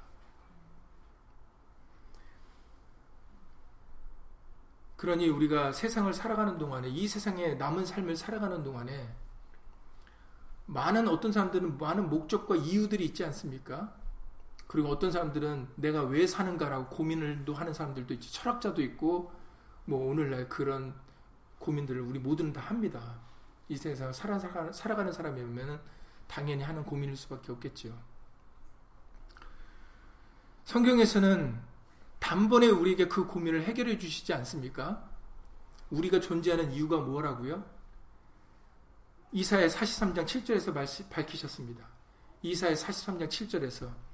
그러니 4.95 5.27
우리가 5.29 5.71
세상을 5.71 6.13
살아가는 6.13 6.57
동안에 6.57 6.87
이 6.87 7.07
세상에 7.07 7.55
남은 7.55 7.85
삶을 7.85 8.15
살아가는 8.15 8.63
동안에 8.63 9.13
많은 10.67 11.07
어떤 11.07 11.31
사람들은 11.31 11.77
많은 11.77 12.09
목적과 12.09 12.55
이유들이 12.55 13.05
있지 13.05 13.25
않습니까? 13.25 14.00
그리고 14.71 14.87
어떤 14.87 15.11
사람들은 15.11 15.67
내가 15.75 16.03
왜 16.03 16.25
사는가라고 16.25 16.87
고민을도 16.95 17.53
하는 17.53 17.73
사람들도 17.73 18.13
있지 18.13 18.31
철학자도 18.31 18.81
있고 18.83 19.29
뭐 19.83 20.09
오늘날 20.09 20.47
그런 20.47 20.95
고민들을 21.59 21.99
우리 21.99 22.19
모두는 22.19 22.53
다 22.53 22.61
합니다. 22.61 23.19
이 23.67 23.75
세상 23.75 24.13
살아, 24.13 24.39
살아, 24.39 24.71
살아가는 24.71 25.11
사람이면 25.11 25.81
당연히 26.25 26.63
하는 26.63 26.85
고민일 26.85 27.17
수밖에 27.17 27.51
없겠죠. 27.51 28.01
성경에서는 30.63 31.61
단번에 32.19 32.67
우리에게 32.67 33.09
그 33.09 33.27
고민을 33.27 33.63
해결해 33.63 33.97
주시지 33.97 34.33
않습니까? 34.35 35.05
우리가 35.89 36.21
존재하는 36.21 36.71
이유가 36.71 36.97
뭐라고요? 37.01 37.65
이사의 39.33 39.69
43장 39.69 40.23
7절에서 40.23 40.71
말시, 40.71 41.09
밝히셨습니다. 41.09 41.85
이사의 42.41 42.77
43장 42.77 43.27
7절에서 43.27 44.10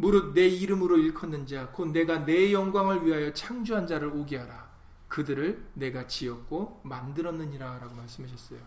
무릇 0.00 0.32
내 0.32 0.46
이름으로 0.46 0.96
일컫는 0.96 1.46
자, 1.46 1.68
곧 1.72 1.88
내가 1.88 2.24
내 2.24 2.52
영광을 2.52 3.04
위하여 3.04 3.32
창조한 3.32 3.88
자를 3.88 4.08
오게 4.08 4.36
하라. 4.38 4.70
그들을 5.08 5.70
내가 5.74 6.06
지었고 6.06 6.80
만들었느니라 6.84 7.80
라고 7.80 7.96
말씀하셨어요. 7.96 8.60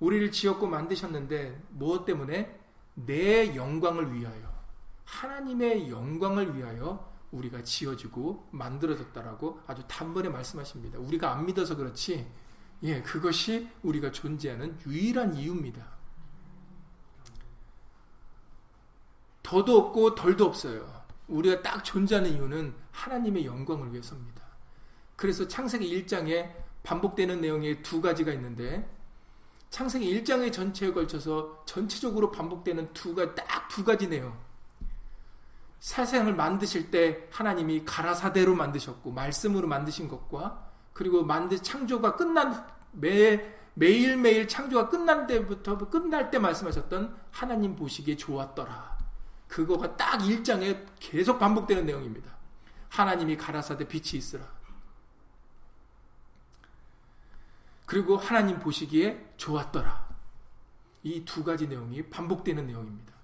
우리를 0.00 0.30
지었고 0.30 0.66
만드셨는데 0.66 1.62
무엇 1.70 2.04
때문에? 2.04 2.60
내 2.94 3.56
영광을 3.56 4.12
위하여 4.12 4.54
하나님의 5.04 5.90
영광을 5.90 6.56
위하여 6.56 7.10
우리가 7.30 7.62
지어지고 7.62 8.48
만들어졌다라고 8.50 9.62
아주 9.66 9.82
단번에 9.88 10.28
말씀하십니다. 10.28 10.98
우리가 10.98 11.32
안 11.32 11.46
믿어서 11.46 11.74
그렇지 11.74 12.30
예, 12.82 13.00
그것이 13.00 13.68
우리가 13.82 14.10
존재하는 14.10 14.78
유일한 14.86 15.34
이유입니다. 15.34 15.95
더도 19.46 19.78
없고 19.78 20.16
덜도 20.16 20.44
없어요. 20.44 20.84
우리가 21.28 21.62
딱 21.62 21.84
존재하는 21.84 22.32
이유는 22.32 22.74
하나님의 22.90 23.46
영광을 23.46 23.92
위해서입니다. 23.92 24.42
그래서 25.14 25.46
창세기 25.46 26.04
1장에 26.04 26.50
반복되는 26.82 27.40
내용이 27.40 27.80
두 27.80 28.00
가지가 28.00 28.32
있는데 28.32 28.88
창세기 29.70 30.20
1장의 30.20 30.52
전체에 30.52 30.92
걸쳐서 30.92 31.62
전체적으로 31.64 32.32
반복되는 32.32 32.92
두가 32.92 33.36
딱 33.36 33.68
두 33.68 33.84
가지 33.84 34.08
내용. 34.08 34.36
세상을 35.78 36.34
만드실 36.34 36.90
때 36.90 37.28
하나님이 37.30 37.84
가라사대로 37.84 38.54
만드셨고 38.54 39.12
말씀으로 39.12 39.68
만드신 39.68 40.08
것과 40.08 40.66
그리고 40.92 41.22
만드 41.22 41.60
창조가 41.62 42.16
끝난 42.16 42.66
매 42.92 43.54
매일매일 43.74 44.48
창조가 44.48 44.88
끝난 44.88 45.26
때부터 45.26 45.76
끝날 45.90 46.30
때 46.30 46.38
말씀하셨던 46.38 47.14
하나님 47.30 47.76
보시기에 47.76 48.16
좋았더라. 48.16 48.95
그거가 49.48 49.96
딱 49.96 50.18
1장에 50.20 50.86
계속 50.98 51.38
반복되는 51.38 51.86
내용입니다. 51.86 52.34
하나님이 52.88 53.36
가라사대 53.36 53.86
빛이 53.88 54.18
있으라. 54.18 54.44
그리고 57.86 58.16
하나님 58.16 58.58
보시기에 58.58 59.34
좋았더라. 59.36 60.06
이 61.04 61.24
두 61.24 61.44
가지 61.44 61.68
내용이 61.68 62.10
반복되는 62.10 62.66
내용입니다. 62.66 63.14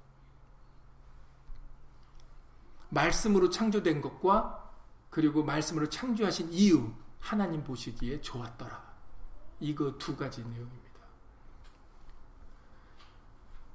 말씀으로 2.90 3.50
창조된 3.50 4.00
것과 4.00 4.70
그리고 5.10 5.42
말씀으로 5.42 5.88
창조하신 5.88 6.52
이유, 6.52 6.92
하나님 7.18 7.64
보시기에 7.64 8.20
좋았더라. 8.20 8.92
이거 9.60 9.96
두 9.98 10.16
가지 10.16 10.40
내용입니다. 10.42 10.91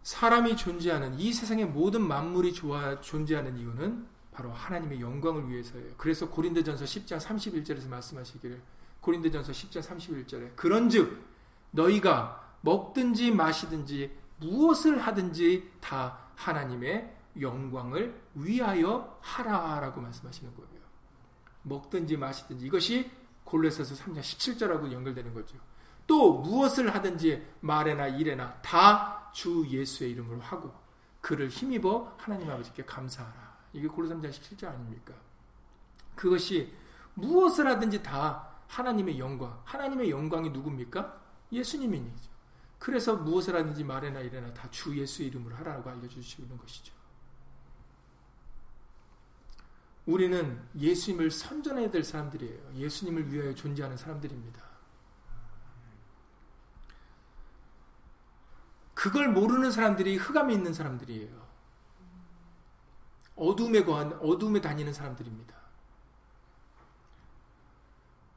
사람이 0.08 0.56
존재하는 0.56 1.20
이 1.20 1.34
세상의 1.34 1.66
모든 1.66 2.02
만물이 2.02 2.54
좋아 2.54 3.02
존재하는 3.02 3.58
이유는 3.58 4.08
바로 4.32 4.54
하나님의 4.54 5.02
영광을 5.02 5.50
위해서예요. 5.50 5.96
그래서 5.98 6.30
고린도전서 6.30 6.86
10장 6.86 7.20
31절에서 7.20 7.90
말씀하시기를 7.90 8.62
고린도전서 9.02 9.52
10장 9.52 9.82
31절에 9.82 10.56
그런즉 10.56 11.26
너희가 11.72 12.54
먹든지 12.62 13.32
마시든지 13.32 14.18
무엇을 14.38 14.98
하든지 14.98 15.74
다 15.82 16.20
하나님의 16.36 17.14
영광을 17.42 18.18
위하여 18.34 19.20
하라라고 19.20 20.00
말씀하시는 20.00 20.56
거예요. 20.56 20.82
먹든지 21.64 22.16
마시든지 22.16 22.66
이것이 22.66 23.12
골로새서 23.44 23.96
3장 23.96 24.22
17절하고 24.22 24.90
연결되는 24.90 25.34
거죠. 25.34 25.58
또 26.08 26.40
무엇을 26.40 26.96
하든지 26.96 27.46
말에나 27.60 28.08
일에나 28.08 28.54
다 28.62 29.17
주 29.32 29.66
예수의 29.68 30.12
이름으로 30.12 30.42
하고 30.42 30.74
그를 31.22 31.50
힘입어 31.50 32.16
하나님 32.18 32.50
아버지께 32.50 32.86
감사하라. 32.86 33.58
이게 33.74 33.88
골로 33.88 34.10
3장 34.10 34.30
17절 34.30 34.66
아닙니까? 34.66 35.14
그것이 36.16 36.74
무엇을 37.16 37.68
하든지 37.68 38.02
다 38.04 38.50
하나님의 38.68 39.20
영광. 39.20 39.60
하나님의 39.66 40.10
영광이 40.10 40.50
누굽니까? 40.50 41.22
예수님이죠. 41.52 42.30
그래서 42.80 43.16
무엇을 43.16 43.56
하든지 43.56 43.84
말에나 43.84 44.20
일에나 44.22 44.54
다 44.54 44.70
주 44.70 44.98
예수 45.00 45.24
이름으로 45.24 45.56
하라고 45.58 45.90
알려주시는 45.90 46.58
것이죠. 46.58 46.94
우리는 50.06 50.62
예수님을 50.78 51.32
선전해야 51.32 51.90
될 51.92 52.04
사람들이에요. 52.04 52.76
예수님을 52.76 53.32
위하여 53.32 53.54
존재하는 53.54 53.98
사람들입니다. 53.98 54.67
그걸 58.98 59.30
모르는 59.30 59.70
사람들이 59.70 60.18
흑암에 60.18 60.52
있는 60.56 60.74
사람들이에요. 60.74 61.48
어둠에 63.36 63.84
거한, 63.84 64.14
어둠에 64.14 64.60
다니는 64.60 64.92
사람들입니다. 64.92 65.56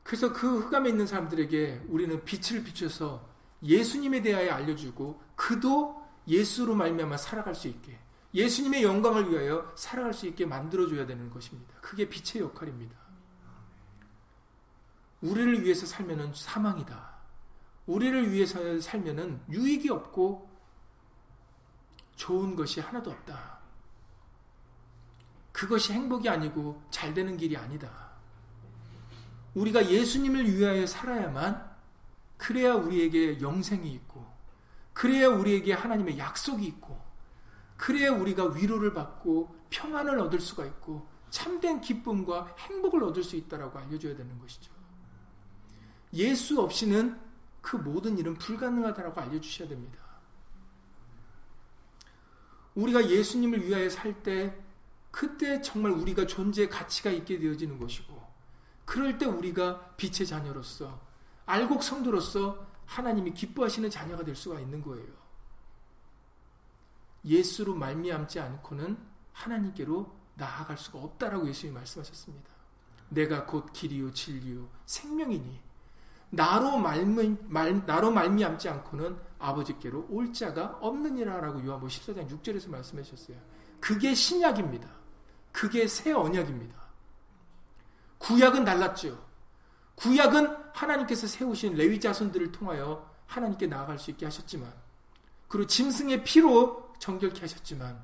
그래서 0.02 0.34
그 0.34 0.58
흑암에 0.58 0.90
있는 0.90 1.06
사람들에게 1.06 1.86
우리는 1.88 2.22
빛을 2.26 2.62
비춰서 2.62 3.26
예수님에 3.62 4.20
대하여 4.20 4.52
알려주고 4.52 5.22
그도 5.34 6.06
예수로 6.28 6.74
말미암아 6.74 7.16
살아갈 7.16 7.54
수 7.54 7.66
있게 7.66 7.98
예수님의 8.34 8.82
영광을 8.82 9.32
위하여 9.32 9.72
살아갈 9.76 10.12
수 10.12 10.26
있게 10.26 10.44
만들어줘야 10.44 11.06
되는 11.06 11.30
것입니다. 11.30 11.74
그게 11.80 12.06
빛의 12.06 12.44
역할입니다. 12.44 12.94
우리를 15.22 15.64
위해서 15.64 15.86
살면은 15.86 16.34
사망이다. 16.34 17.19
우리를 17.90 18.30
위해서 18.30 18.80
살면은 18.80 19.40
유익이 19.50 19.90
없고 19.90 20.48
좋은 22.14 22.54
것이 22.54 22.80
하나도 22.80 23.10
없다. 23.10 23.58
그것이 25.50 25.92
행복이 25.92 26.28
아니고 26.28 26.80
잘 26.90 27.12
되는 27.12 27.36
길이 27.36 27.56
아니다. 27.56 28.10
우리가 29.54 29.90
예수님을 29.90 30.56
위하여 30.56 30.86
살아야만 30.86 31.68
그래야 32.36 32.74
우리에게 32.74 33.40
영생이 33.40 33.92
있고 33.94 34.24
그래야 34.92 35.28
우리에게 35.28 35.72
하나님의 35.72 36.16
약속이 36.16 36.64
있고 36.66 37.00
그래야 37.76 38.12
우리가 38.12 38.52
위로를 38.52 38.94
받고 38.94 39.56
평안을 39.70 40.20
얻을 40.20 40.38
수가 40.38 40.64
있고 40.64 41.08
참된 41.30 41.80
기쁨과 41.80 42.54
행복을 42.56 43.02
얻을 43.02 43.24
수 43.24 43.34
있다라고 43.34 43.80
알려줘야 43.80 44.14
되는 44.14 44.38
것이죠. 44.38 44.72
예수 46.12 46.60
없이는 46.60 47.29
그 47.60 47.76
모든 47.76 48.18
일은 48.18 48.34
불가능하다라고 48.34 49.20
알려주셔야 49.20 49.68
됩니다. 49.68 49.98
우리가 52.74 53.08
예수님을 53.08 53.66
위하여 53.66 53.88
살 53.90 54.22
때, 54.22 54.58
그때 55.10 55.60
정말 55.60 55.92
우리가 55.92 56.26
존재 56.26 56.68
가치가 56.68 57.10
있게 57.10 57.38
되어지는 57.38 57.78
것이고, 57.78 58.20
그럴 58.84 59.18
때 59.18 59.26
우리가 59.26 59.94
빛의 59.96 60.26
자녀로서, 60.26 61.00
알곡 61.46 61.82
성도로서 61.82 62.66
하나님이 62.86 63.34
기뻐하시는 63.34 63.90
자녀가 63.90 64.24
될 64.24 64.34
수가 64.34 64.60
있는 64.60 64.82
거예요. 64.82 65.20
예수로 67.24 67.74
말미암지 67.74 68.40
않고는 68.40 68.98
하나님께로 69.32 70.16
나아갈 70.34 70.76
수가 70.78 70.98
없다라고 70.98 71.48
예수님이 71.48 71.74
말씀하셨습니다. 71.74 72.50
내가 73.10 73.44
곧 73.44 73.72
길이요 73.72 74.12
진리요 74.12 74.68
생명이니 74.86 75.60
나로 76.30 76.78
말미 76.78 77.36
말, 77.48 77.84
나로 77.84 78.10
말미암지 78.10 78.68
않고는 78.68 79.18
아버지께로 79.38 80.06
올 80.10 80.32
자가 80.32 80.78
없느니라라고 80.80 81.64
요한복음 81.64 81.88
14장 81.88 82.30
6절에서 82.30 82.70
말씀하셨어요. 82.70 83.36
그게 83.80 84.14
신약입니다. 84.14 84.88
그게 85.52 85.86
새 85.86 86.12
언약입니다. 86.12 86.78
구약은 88.18 88.64
달랐죠. 88.64 89.18
구약은 89.96 90.56
하나님께서 90.72 91.26
세우신 91.26 91.74
레위 91.74 91.98
자손들을 91.98 92.52
통하여 92.52 93.10
하나님께 93.26 93.66
나아갈 93.66 93.98
수 93.98 94.10
있게 94.10 94.26
하셨지만 94.26 94.72
그리고 95.48 95.66
짐승의 95.66 96.24
피로 96.24 96.92
정결케 96.98 97.40
하셨지만 97.40 98.00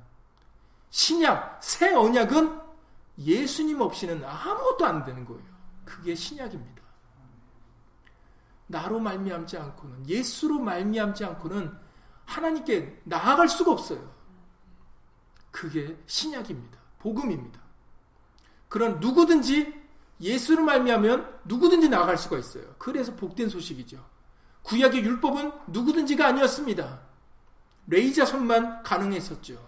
신약, 0.89 1.63
새 1.63 1.93
언약은 1.93 2.59
예수님 3.19 3.81
없이는 3.81 4.23
아무것도 4.23 4.85
안 4.85 5.03
되는 5.03 5.25
거예요. 5.25 5.43
그게 5.85 6.13
신약입니다. 6.13 6.76
나로 8.67 8.99
말미암지 8.99 9.57
않고는 9.57 10.07
예수로 10.07 10.59
말미암지 10.59 11.23
않고는 11.25 11.75
하나님께 12.25 13.01
나아갈 13.05 13.47
수가 13.47 13.71
없어요. 13.71 14.13
그게 15.51 15.97
신약입니다. 16.05 16.77
복음입니다. 16.99 17.59
그런 18.69 18.99
누구든지 18.99 19.73
예수로 20.19 20.63
말미암으면 20.63 21.39
누구든지 21.45 21.89
나아갈 21.89 22.17
수가 22.17 22.37
있어요. 22.37 22.75
그래서 22.77 23.15
복된 23.15 23.49
소식이죠. 23.49 24.03
구약의 24.63 25.03
율법은 25.03 25.51
누구든지가 25.67 26.27
아니었습니다. 26.27 26.99
레이자손만 27.87 28.83
가능했었죠. 28.83 29.65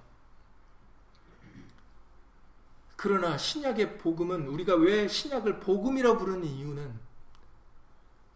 그러나 2.98 3.38
신약의 3.38 3.98
복음은 4.00 4.48
우리가 4.48 4.76
왜 4.76 5.08
신약을 5.08 5.62
복음이라고 5.62 6.18
부르는 6.18 6.44
이유는 6.44 7.00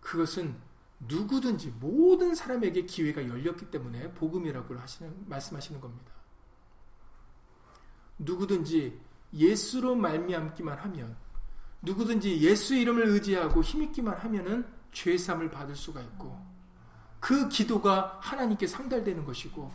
그것은 0.04 0.56
누구든지 1.00 1.74
모든 1.80 2.36
사람에게 2.36 2.86
기회가 2.86 3.28
열렸기 3.28 3.72
때문에 3.72 4.12
복음이라고 4.14 4.78
하시는 4.78 5.12
말씀하시는 5.28 5.82
겁니다. 5.82 6.12
누구든지 8.20 9.00
예수로 9.34 9.96
말미암기만 9.96 10.78
하면 10.78 11.16
누구든지 11.82 12.42
예수 12.42 12.76
이름을 12.76 13.08
의지하고 13.08 13.62
힘있기만 13.62 14.18
하면은 14.20 14.66
죄 14.92 15.18
사함을 15.18 15.50
받을 15.50 15.76
수가 15.76 16.02
있고 16.02 16.40
그 17.20 17.50
기도가 17.50 18.20
하나님께 18.22 18.68
상달되는 18.68 19.26
것이고 19.26 19.72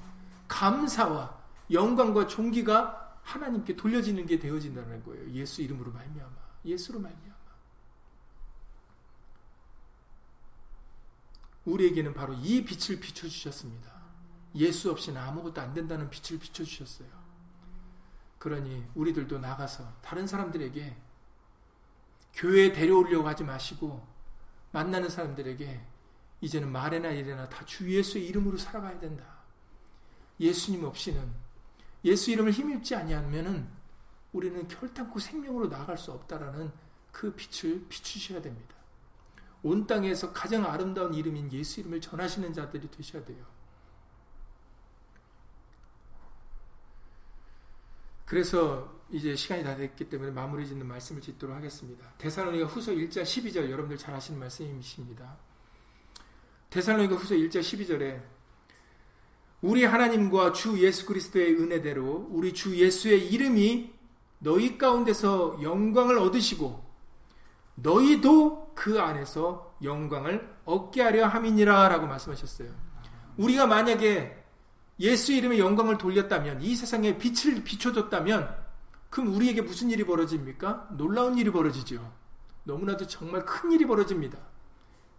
감사와 0.46 1.36
영광과 1.70 2.26
존귀가 2.26 3.18
하나님께 3.22 3.76
돌려지는 3.76 4.24
게 4.24 4.38
되어진다는 4.38 5.04
거예요. 5.04 5.30
예수 5.32 5.60
이름으로 5.60 5.92
말미암아. 5.92 6.32
예수로 6.64 7.00
말미암아. 7.00 7.37
우리에게는 11.72 12.14
바로 12.14 12.34
이 12.34 12.64
빛을 12.64 13.00
비춰 13.00 13.28
주셨습니다. 13.28 13.92
예수 14.54 14.90
없이는 14.90 15.20
아무것도 15.20 15.60
안 15.60 15.74
된다는 15.74 16.08
빛을 16.10 16.40
비춰 16.40 16.64
주셨어요. 16.64 17.08
그러니 18.38 18.84
우리들도 18.94 19.38
나가서 19.38 20.00
다른 20.00 20.26
사람들에게 20.26 20.96
교회에 22.34 22.72
데려오려고 22.72 23.26
하지 23.28 23.44
마시고 23.44 24.06
만나는 24.72 25.08
사람들에게 25.08 25.80
이제는 26.40 26.70
말에나 26.70 27.10
일에나 27.10 27.48
다 27.48 27.64
주 27.64 27.90
예수의 27.90 28.26
이름으로 28.26 28.56
살아가야 28.56 28.98
된다. 29.00 29.24
예수님 30.38 30.84
없이는 30.84 31.32
예수 32.04 32.30
이름을 32.30 32.52
힘입지 32.52 32.94
아니하면은 32.94 33.68
우리는 34.32 34.68
결단코 34.68 35.18
생명으로 35.18 35.68
나갈 35.68 35.98
수 35.98 36.12
없다라는 36.12 36.70
그 37.10 37.34
빛을 37.34 37.86
비추셔야 37.88 38.40
됩니다. 38.40 38.77
온 39.62 39.86
땅에서 39.86 40.32
가장 40.32 40.64
아름다운 40.64 41.14
이름인 41.14 41.52
예수 41.52 41.80
이름을 41.80 42.00
전하시는 42.00 42.52
자들이 42.52 42.90
되셔야 42.90 43.24
돼요. 43.24 43.44
그래서 48.24 48.94
이제 49.10 49.34
시간이 49.34 49.64
다 49.64 49.74
됐기 49.74 50.08
때문에 50.10 50.30
마무리 50.30 50.66
짓는 50.66 50.86
말씀을 50.86 51.22
짓도록 51.22 51.56
하겠습니다. 51.56 52.12
데살로니가 52.18 52.66
후서 52.66 52.92
1장 52.92 53.22
12절 53.22 53.70
여러분들 53.70 53.96
잘 53.96 54.14
아시는 54.14 54.38
말씀이십니다. 54.38 55.38
데살로니가 56.70 57.16
후서 57.16 57.34
1장 57.34 57.60
12절에 57.60 58.22
우리 59.62 59.84
하나님과 59.84 60.52
주 60.52 60.78
예수 60.84 61.06
그리스도의 61.06 61.54
은혜대로 61.54 62.28
우리 62.30 62.52
주 62.52 62.76
예수의 62.76 63.28
이름이 63.32 63.92
너희 64.40 64.78
가운데서 64.78 65.60
영광을 65.62 66.18
얻으시고 66.18 66.87
너희도 67.82 68.72
그 68.74 69.00
안에서 69.00 69.76
영광을 69.82 70.56
얻게 70.64 71.02
하려 71.02 71.26
함이니라 71.26 71.88
라고 71.88 72.06
말씀하셨어요. 72.06 72.70
우리가 73.36 73.66
만약에 73.66 74.44
예수 75.00 75.32
이름의 75.32 75.58
영광을 75.60 75.96
돌렸다면 75.96 76.60
이 76.62 76.74
세상에 76.74 77.18
빛을 77.18 77.62
비춰줬다면 77.62 78.56
그럼 79.10 79.34
우리에게 79.34 79.62
무슨 79.62 79.90
일이 79.90 80.04
벌어집니까? 80.04 80.88
놀라운 80.96 81.38
일이 81.38 81.50
벌어지죠. 81.50 82.12
너무나도 82.64 83.06
정말 83.06 83.44
큰 83.44 83.72
일이 83.72 83.86
벌어집니다. 83.86 84.38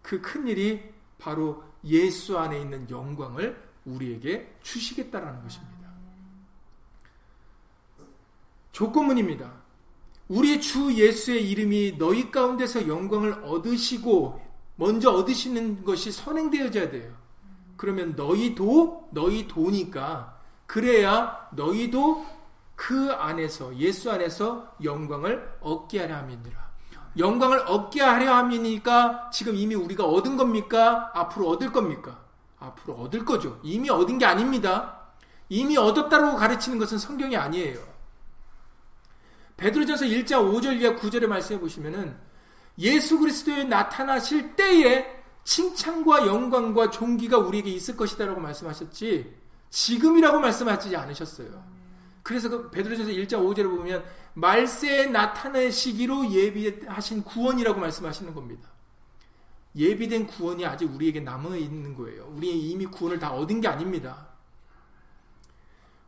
그 0.02 0.20
큰 0.20 0.46
일이 0.46 0.92
바로 1.18 1.62
예수 1.84 2.38
안에 2.38 2.60
있는 2.60 2.88
영광을 2.90 3.68
우리에게 3.84 4.56
주시겠다라는 4.62 5.42
것입니다. 5.42 5.88
조건문입니다. 8.72 9.59
우리 10.30 10.60
주 10.60 10.94
예수의 10.94 11.50
이름이 11.50 11.98
너희 11.98 12.30
가운데서 12.30 12.86
영광을 12.86 13.32
얻으시고 13.42 14.40
먼저 14.76 15.10
얻으시는 15.10 15.84
것이 15.84 16.12
선행되어져야 16.12 16.88
돼요. 16.92 17.12
그러면 17.76 18.14
너희도 18.14 19.08
너희 19.10 19.48
도니까 19.48 20.38
그래야 20.66 21.48
너희도 21.50 22.24
그 22.76 23.10
안에서 23.10 23.76
예수 23.76 24.08
안에서 24.08 24.72
영광을 24.84 25.52
얻게 25.60 25.98
하려 25.98 26.18
함이니라. 26.18 26.70
영광을 27.18 27.58
얻게 27.66 28.00
하려 28.00 28.32
함이니까 28.32 29.30
지금 29.32 29.56
이미 29.56 29.74
우리가 29.74 30.04
얻은 30.04 30.36
겁니까? 30.36 31.10
앞으로 31.12 31.48
얻을 31.48 31.72
겁니까? 31.72 32.20
앞으로 32.60 32.94
얻을 32.98 33.24
거죠. 33.24 33.58
이미 33.64 33.90
얻은 33.90 34.18
게 34.18 34.26
아닙니다. 34.26 34.96
이미 35.48 35.76
얻었다고 35.76 36.36
가르치는 36.36 36.78
것은 36.78 36.98
성경이 36.98 37.36
아니에요. 37.36 37.89
베드로전서 39.60 40.06
1장 40.06 40.52
5절 40.52 40.80
이하 40.80 40.96
9절의 40.96 41.26
말씀해 41.26 41.60
보시면은 41.60 42.16
예수 42.78 43.18
그리스도에 43.18 43.64
나타나실 43.64 44.56
때에 44.56 45.20
칭찬과 45.44 46.26
영광과 46.26 46.90
존귀가 46.90 47.38
우리에게 47.38 47.70
있을 47.70 47.96
것이다라고 47.96 48.40
말씀하셨지 48.40 49.36
지금이라고 49.68 50.40
말씀하지 50.40 50.96
않으셨어요. 50.96 51.62
그래서 52.22 52.48
그 52.48 52.70
베드로전서 52.70 53.12
1장 53.12 53.44
5절에 53.44 53.64
보면 53.64 54.02
말세에 54.32 55.06
나타내시기로 55.06 56.30
예비하신 56.30 57.22
구원이라고 57.24 57.78
말씀하시는 57.80 58.34
겁니다. 58.34 58.68
예비된 59.76 60.26
구원이 60.26 60.64
아직 60.64 60.86
우리에게 60.86 61.20
남아 61.20 61.56
있는 61.56 61.94
거예요. 61.94 62.32
우리 62.34 62.70
이미 62.70 62.86
구원을 62.86 63.18
다 63.18 63.32
얻은 63.32 63.60
게 63.60 63.68
아닙니다. 63.68 64.29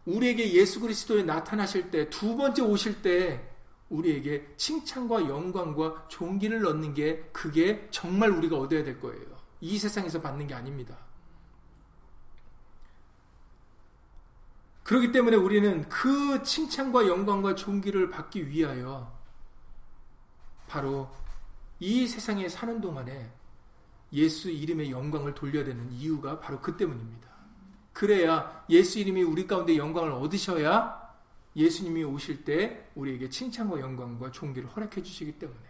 우리에게 0.04 0.52
예수 0.52 0.80
그리스도에 0.80 1.22
나타나실 1.22 1.90
때, 1.90 2.10
두 2.10 2.36
번째 2.36 2.62
오실 2.62 3.02
때, 3.02 3.48
우리에게 3.88 4.54
칭찬과 4.56 5.28
영광과 5.28 6.08
존귀를 6.08 6.66
얻는 6.66 6.94
게 6.94 7.22
그게 7.32 7.86
정말 7.90 8.30
우리가 8.30 8.56
얻어야 8.56 8.82
될 8.82 8.98
거예요. 9.00 9.26
이 9.60 9.78
세상에서 9.78 10.20
받는 10.20 10.46
게 10.46 10.54
아닙니다. 10.54 10.96
그렇기 14.82 15.12
때문에 15.12 15.36
우리는 15.36 15.88
그 15.88 16.42
칭찬과 16.42 17.06
영광과 17.06 17.54
존귀를 17.54 18.10
받기 18.10 18.48
위하여 18.48 19.16
바로 20.66 21.08
이 21.78 22.06
세상에 22.06 22.48
사는 22.48 22.80
동안에 22.80 23.30
예수 24.12 24.50
이름의 24.50 24.90
영광을 24.90 25.34
돌려야 25.34 25.64
되는 25.64 25.90
이유가 25.92 26.40
바로 26.40 26.60
그 26.60 26.76
때문입니다. 26.76 27.31
그래야 27.92 28.64
예수 28.70 28.98
이름이 28.98 29.22
우리 29.22 29.46
가운데 29.46 29.76
영광을 29.76 30.12
얻으셔야 30.12 31.00
예수님이 31.54 32.04
오실 32.04 32.44
때 32.44 32.88
우리에게 32.94 33.28
칭찬과 33.28 33.80
영광과 33.80 34.30
존귀를 34.30 34.68
허락해 34.70 35.02
주시기 35.02 35.32
때문에 35.32 35.60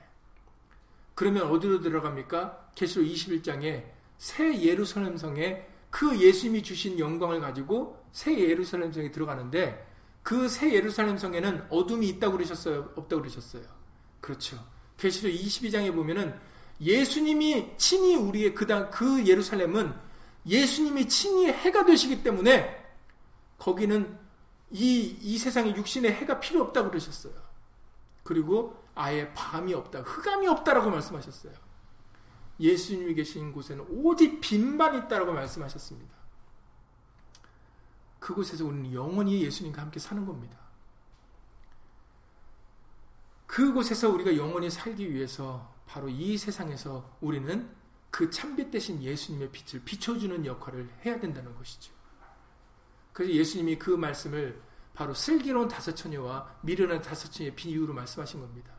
그러면 1.15 1.51
어디로 1.51 1.81
들어갑니까? 1.81 2.71
계시록 2.75 3.07
21장에 3.07 3.85
새 4.19 4.63
예루살렘 4.63 5.17
성에 5.17 5.67
그 5.91 6.19
예수님이 6.19 6.63
주신 6.63 6.99
영광을 6.99 7.41
가지고 7.41 8.03
새 8.13 8.39
예루살렘 8.39 8.93
성에 8.93 9.11
들어가는데 9.11 9.93
그 10.23 10.49
새 10.49 10.73
예루살렘 10.73 11.19
성에는 11.19 11.67
어둠이 11.69 12.09
있다고 12.09 12.37
그러셨어요? 12.37 12.93
없다고 12.95 13.23
그러셨어요? 13.23 13.65
그렇죠. 14.21 14.65
계시록 14.97 15.33
22장에 15.33 15.93
보면은 15.95 16.35
예수님이 16.81 17.77
친히 17.77 18.15
우리의 18.17 18.55
그당 18.55 18.91
그 18.91 19.27
예루살렘은 19.27 19.93
예수님이 20.47 21.09
친히 21.09 21.47
해가 21.47 21.85
되시기 21.85 22.23
때문에 22.23 22.83
거기는 23.59 24.19
이, 24.71 25.17
이 25.21 25.39
세상에 25.39 25.75
육신의 25.75 26.13
해가 26.13 26.41
필요 26.41 26.63
없다고 26.63 26.89
그러셨어요. 26.89 27.35
그리고 28.23 28.83
아예 28.95 29.33
밤이 29.35 29.75
없다, 29.75 30.01
흑암이 30.01 30.47
없다라고 30.49 30.91
말씀하셨어요. 30.91 31.53
예수님이 32.59 33.15
계신 33.15 33.53
곳에는 33.53 33.87
오직 33.89 34.41
빛만 34.41 35.05
있다라고 35.05 35.33
말씀하셨습니다. 35.33 36.13
그곳에서 38.19 38.65
우리는 38.65 38.93
영원히 38.93 39.43
예수님과 39.43 39.83
함께 39.83 39.99
사는 39.99 40.25
겁니다. 40.25 40.57
그곳에서 43.47 44.09
우리가 44.09 44.37
영원히 44.37 44.71
살기 44.71 45.13
위해서 45.13 45.75
바로 45.87 46.09
이 46.09 46.39
세상에서 46.39 47.19
우리는 47.21 47.69
그 48.13 48.29
참빛 48.29 48.71
대신 48.71 49.03
예수님의 49.03 49.51
빛을 49.51 49.83
비춰주는 49.85 50.45
역할을 50.45 50.87
해야 51.05 51.19
된다는 51.19 51.57
것이죠. 51.57 51.95
그래서 53.15 53.33
예수님이 53.33 53.79
그 53.79 53.91
말씀을 53.91 54.61
바로 54.93 55.15
슬기로운 55.15 55.67
다섯 55.67 55.95
처녀와 55.95 56.59
미련한 56.61 57.01
다섯 57.01 57.33
처녀의 57.33 57.57
비유로 57.57 57.95
말씀하신 57.95 58.41
겁니다. 58.41 58.71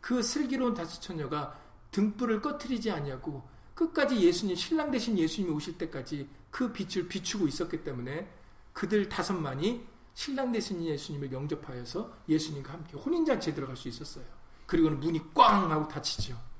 그 0.00 0.22
슬기로운 0.22 0.72
다섯 0.72 0.98
처녀가 1.00 1.60
등불을 1.90 2.40
꺼트리지 2.40 2.90
않냐고 2.90 3.46
끝까지 3.74 4.18
예수님 4.18 4.56
신랑 4.56 4.90
대신 4.90 5.18
예수님이 5.18 5.54
오실 5.54 5.76
때까지 5.76 6.26
그 6.50 6.72
빛을 6.72 7.06
비추고 7.06 7.46
있었기 7.46 7.84
때문에 7.84 8.32
그들 8.72 9.10
다섯만이 9.10 9.86
신랑 10.14 10.52
대신 10.52 10.82
예수님을 10.82 11.30
영접하여서 11.30 12.16
예수님과 12.30 12.72
함께 12.72 12.96
혼인잔치에 12.96 13.52
들어갈 13.52 13.76
수 13.76 13.88
있었어요. 13.88 14.24
그리고는 14.64 15.00
문이 15.00 15.34
꽝 15.34 15.70
하고 15.70 15.86
닫히죠. 15.86 16.53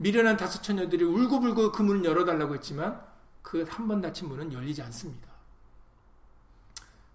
미련한 0.00 0.38
다섯 0.38 0.62
처녀들이 0.62 1.04
울고불고 1.04 1.72
그 1.72 1.82
문을 1.82 2.04
열어달라고 2.06 2.54
했지만 2.54 2.98
그 3.42 3.64
한 3.68 3.86
번 3.86 4.00
닫힌 4.00 4.28
문은 4.28 4.50
열리지 4.52 4.80
않습니다. 4.82 5.28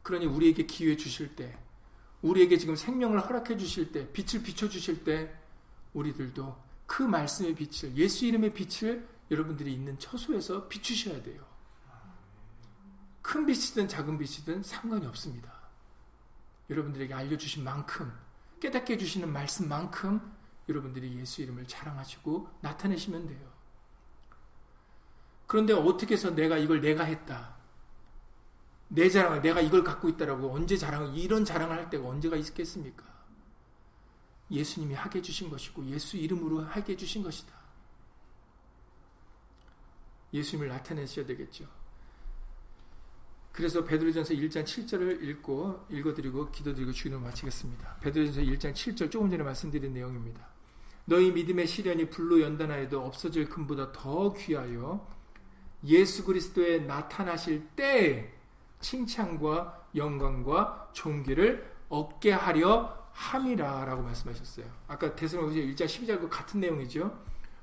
그러니 0.04 0.28
우리에게 0.28 0.68
기회 0.68 0.96
주실 0.96 1.36
때, 1.36 1.58
우리에게 2.22 2.58
지금 2.60 2.76
생명을 2.76 3.20
허락해 3.26 3.58
주실 3.58 3.92
때, 3.92 4.12
빛을 4.14 4.44
비춰 4.44 4.70
주실 4.70 5.04
때, 5.04 5.34
우리들도 5.94 6.56
그 6.86 7.02
말씀의 7.02 7.56
빛을, 7.56 7.96
예수 7.98 8.26
이름의 8.28 8.54
빛을 8.54 9.08
여러분들이 9.32 9.74
있는 9.74 9.98
처소에서 9.98 10.68
비추셔야 10.68 11.24
돼요. 11.24 11.44
큰 13.24 13.48
빛이든 13.48 13.88
작은 13.88 14.20
빛이든 14.20 14.62
상관이 14.62 15.08
없습니다. 15.08 15.52
여러분들에게 16.70 17.12
알려주신 17.16 17.64
만큼, 17.64 18.12
깨닫게 18.60 18.94
해주시는 18.94 19.32
말씀만큼 19.34 20.22
여러분들이 20.68 21.18
예수 21.20 21.42
이름을 21.42 21.68
자랑하시고 21.68 22.50
나타내시면 22.62 23.28
돼요. 23.28 23.56
그런데 25.48 25.74
어떻게 25.74 26.16
해서 26.16 26.32
내가 26.32 26.58
이걸 26.58 26.82
내가 26.82 27.04
했다. 27.04 27.56
내 28.88 29.10
자랑을 29.10 29.42
내가 29.42 29.62
이걸 29.62 29.84
갖고 29.84 30.10
있다라고 30.10 30.52
언제 30.52 30.78
자랑을 30.78 31.18
이런 31.18 31.46
자랑을 31.46 31.78
할 31.78 31.90
때가 31.90 32.08
언제가 32.08 32.36
있겠습니까? 32.36 33.04
예수님이 34.52 34.94
하게 34.94 35.20
해주신 35.20 35.50
것이고 35.50 35.86
예수 35.88 36.18
이름으로 36.18 36.62
하게 36.62 36.94
해주신 36.94 37.24
것이다. 37.24 37.54
예수님을 40.34 40.70
나타내셔야 40.70 41.26
되겠죠. 41.26 41.68
그래서 43.52 43.86
베드로전서 43.86 44.34
1장 44.34 44.66
7절을 44.66 45.24
읽고 45.24 45.88
읽어드리고 45.90 46.52
기도드리고 46.52 46.92
주기도 46.92 47.20
마치겠습니다. 47.20 47.98
베드로전서 48.02 48.42
1장 48.42 48.74
7절 48.74 49.10
조금 49.10 49.30
전에 49.30 49.42
말씀드린 49.44 49.94
내용입니다. 49.94 50.55
너희 51.06 51.32
믿음의 51.32 51.68
시련이 51.68 52.10
불로 52.10 52.42
연단하여도 52.42 53.00
없어질 53.00 53.48
금보다 53.50 53.92
더 53.92 54.34
귀하여 54.34 55.08
예수 55.86 56.26
그리스도에 56.26 56.80
나타나실 56.80 57.68
때 57.76 58.34
칭찬과 58.80 59.88
영광과 59.96 60.90
존귀를 60.94 61.72
얻게 61.90 62.32
하려 62.32 63.06
함이라 63.12 63.86
라고 63.86 64.02
말씀하셨어요. 64.02 64.66
아까 64.88 65.16
대선로서 65.16 65.56
1장 65.56 65.86
12절 65.86 66.20
그 66.20 66.30
같은 66.30 66.60
내용이죠. 66.60 67.16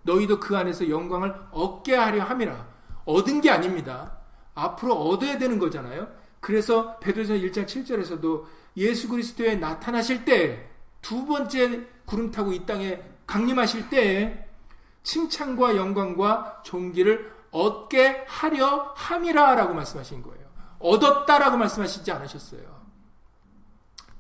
너희도 0.03 0.41
그 0.41 0.57
안에서 0.57 0.89
영광을 0.89 1.35
얻게 1.51 1.95
하려 1.95 2.23
함이라. 2.23 2.69
얻은 3.05 3.41
게 3.41 3.51
아닙니다. 3.51 4.19
앞으로 4.55 4.95
얻어야 4.95 5.37
되는 5.39 5.59
거잖아요. 5.59 6.09
그래서 6.41 6.99
베드로전 6.99 7.39
1장 7.39 7.67
7절에서도 7.67 8.45
예수 8.77 9.09
그리스도에 9.09 9.57
나타나실 9.57 10.25
때 10.25 10.73
두 11.03 11.27
번째 11.27 11.87
구름 12.07 12.31
타고 12.31 12.53
이 12.53 12.65
땅에 12.65 13.03
강림하실 13.33 13.89
때 13.89 14.47
칭찬과 15.05 15.77
영광과 15.77 16.61
존귀를 16.65 17.33
얻게 17.51 18.27
하려 18.29 18.93
함이라라고 18.95 19.73
말씀하신 19.73 20.23
거예요. 20.23 20.47
얻었다라고 20.79 21.57
말씀하시지 21.57 22.13
않으셨어요. 22.13 22.83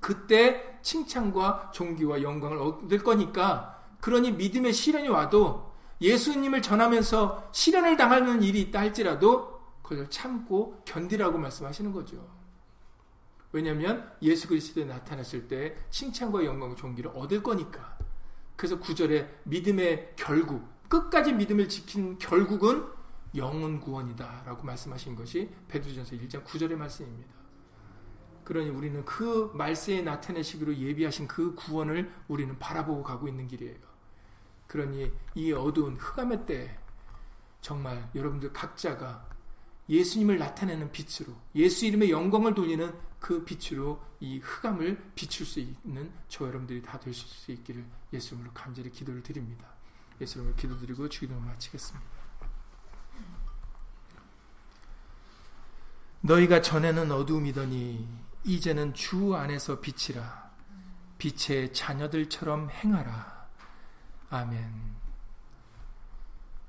그때 0.00 0.78
칭찬과 0.80 1.72
존귀와 1.74 2.22
영광을 2.22 2.56
얻을 2.56 3.02
거니까 3.02 3.84
그러니 4.00 4.32
믿음의 4.32 4.72
시련이 4.72 5.08
와도 5.08 5.74
예수님을 6.00 6.62
전하면서 6.62 7.50
시련을 7.52 7.98
당하는 7.98 8.42
일이 8.42 8.62
있다 8.62 8.80
할지라도 8.80 9.60
그걸 9.82 10.08
참고 10.08 10.80
견디라고 10.86 11.36
말씀하시는 11.36 11.92
거죠. 11.92 12.16
왜냐하면 13.52 14.10
예수 14.22 14.48
그리스도에 14.48 14.86
나타났을 14.86 15.48
때 15.48 15.76
칭찬과 15.90 16.46
영광과 16.46 16.76
존귀를 16.76 17.10
얻을 17.14 17.42
거니까. 17.42 18.01
그래서 18.62 18.78
구절에 18.78 19.28
믿음의 19.42 20.12
결국, 20.14 20.64
끝까지 20.88 21.32
믿음을 21.32 21.68
지킨 21.68 22.16
결국은 22.16 22.86
영원 23.34 23.80
구원이다 23.80 24.44
라고 24.46 24.62
말씀하신 24.62 25.16
것이 25.16 25.50
베드로전서 25.66 26.14
1장 26.14 26.44
9절의 26.44 26.76
말씀입니다. 26.76 27.28
그러니 28.44 28.70
우리는 28.70 29.04
그 29.04 29.50
말세에 29.54 30.02
나타내시기로 30.02 30.76
예비하신 30.76 31.26
그 31.26 31.56
구원을 31.56 32.08
우리는 32.28 32.56
바라보고 32.60 33.02
가고 33.02 33.26
있는 33.26 33.48
길이에요. 33.48 33.80
그러니 34.68 35.10
이 35.34 35.50
어두운 35.50 35.96
흑암의 35.96 36.46
때 36.46 36.78
정말 37.60 38.08
여러분들 38.14 38.52
각자가 38.52 39.28
예수님을 39.88 40.38
나타내는 40.38 40.92
빛으로 40.92 41.34
예수 41.54 41.86
이름의 41.86 42.10
영광을 42.10 42.54
돌리는 42.54 42.94
그 43.18 43.44
빛으로 43.44 44.02
이 44.20 44.38
흑암을 44.38 45.12
비출 45.14 45.46
수 45.46 45.60
있는 45.60 46.12
저 46.28 46.46
여러분들이 46.46 46.82
다 46.82 46.98
되실 46.98 47.26
수 47.28 47.52
있기를 47.52 47.84
예수님으로 48.12 48.52
간절히 48.52 48.90
기도를 48.90 49.22
드립니다. 49.22 49.66
예수님으로 50.20 50.56
기도드리고 50.56 51.08
주기도를 51.08 51.42
마치겠습니다. 51.42 52.22
너희가 56.20 56.62
전에는 56.62 57.10
어두움이더니 57.10 58.08
이제는 58.44 58.94
주 58.94 59.34
안에서 59.34 59.80
빛이라 59.80 60.50
빛의 61.18 61.72
자녀들처럼 61.72 62.70
행하라. 62.70 63.48
아멘. 64.30 64.91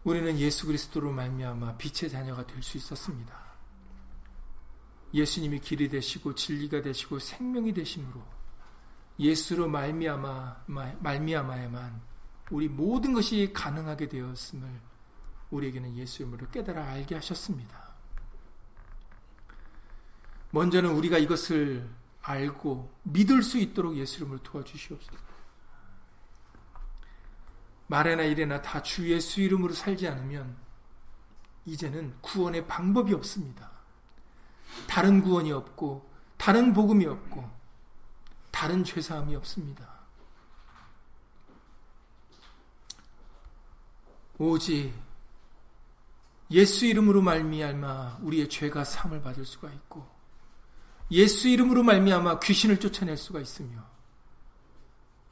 우리는 0.04 0.38
예수 0.38 0.66
그리스도로 0.68 1.12
말미암아 1.12 1.78
빛의 1.78 2.12
자녀가 2.12 2.46
될 2.46 2.62
수 2.62 2.78
있었습니다. 2.78 3.42
예수님이 5.14 5.60
길이 5.60 5.90
되시고 5.90 6.34
진리가 6.36 6.82
되시고 6.82 7.20
생명이 7.20 7.74
되심으로 7.74 8.22
예수로 9.20 9.68
말미암아 9.70 10.66
말미암아야만 11.00 12.02
우리 12.50 12.68
모든 12.68 13.14
것이 13.14 13.52
가능하게 13.54 14.10
되었음을 14.10 14.68
우리에게는 15.52 15.96
예수 15.98 16.24
이름으로 16.24 16.50
깨달아 16.50 16.84
알게 16.84 17.16
하셨습니다. 17.16 17.94
먼저는 20.50 20.92
우리가 20.92 21.20
이것을 21.20 21.88
알고 22.22 22.92
믿을 23.04 23.44
수 23.44 23.58
있도록 23.60 23.96
예수 23.98 24.18
이름을 24.18 24.40
도와주시옵소서. 24.40 25.33
말에나 27.94 28.24
이래나 28.24 28.60
다 28.64 28.82
주 28.82 29.08
예수 29.12 29.40
이름으로 29.40 29.74
살지 29.74 30.08
않으면 30.08 30.58
이제는 31.66 32.16
구원의 32.22 32.68
방법이 32.68 33.14
없습니다. 33.14 33.70
다른 34.88 35.22
구원이 35.22 35.52
없고 35.52 36.12
다른 36.38 36.74
복음이 36.74 37.06
없고 37.06 37.48
다른 38.50 38.84
죄사함이 38.84 39.36
없습니다. 39.36 39.88
오직 44.40 44.92
예수 46.50 46.88
이름으로 46.88 47.22
말미암아 47.22 48.20
우리의 48.22 48.50
죄가 48.50 48.84
사함을 48.84 49.22
받을 49.22 49.46
수가 49.46 49.72
있고 49.72 50.08
예수 51.12 51.48
이름으로 51.48 51.84
말미암아 51.84 52.40
귀신을 52.40 52.80
쫓아낼 52.80 53.18
수가 53.18 53.40
있으며 53.40 53.86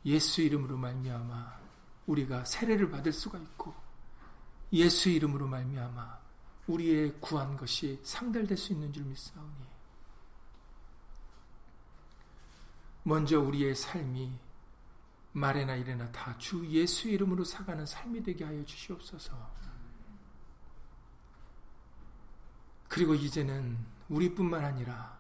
예수 0.05 0.41
이름으로 0.41 0.77
말미암아 0.77 1.60
우리가 2.07 2.45
세례를 2.45 2.89
받을 2.89 3.11
수가 3.11 3.37
있고 3.37 3.73
예수 4.73 5.09
이름으로 5.09 5.47
말미암아 5.47 6.19
우리의 6.67 7.15
구한 7.19 7.57
것이 7.57 7.99
상달될 8.03 8.57
수 8.57 8.73
있는 8.73 8.91
줄 8.93 9.03
믿사오니 9.03 9.65
먼저 13.03 13.39
우리의 13.39 13.75
삶이 13.75 14.31
말에나 15.33 15.75
이래나 15.75 16.11
다 16.11 16.37
주 16.37 16.65
예수 16.67 17.07
이름으로 17.07 17.43
사가는 17.43 17.85
삶이 17.85 18.21
되게 18.23 18.43
하여 18.43 18.63
주시옵소서. 18.65 19.49
그리고 22.87 23.15
이제는 23.15 23.77
우리뿐만 24.09 24.65
아니라 24.65 25.17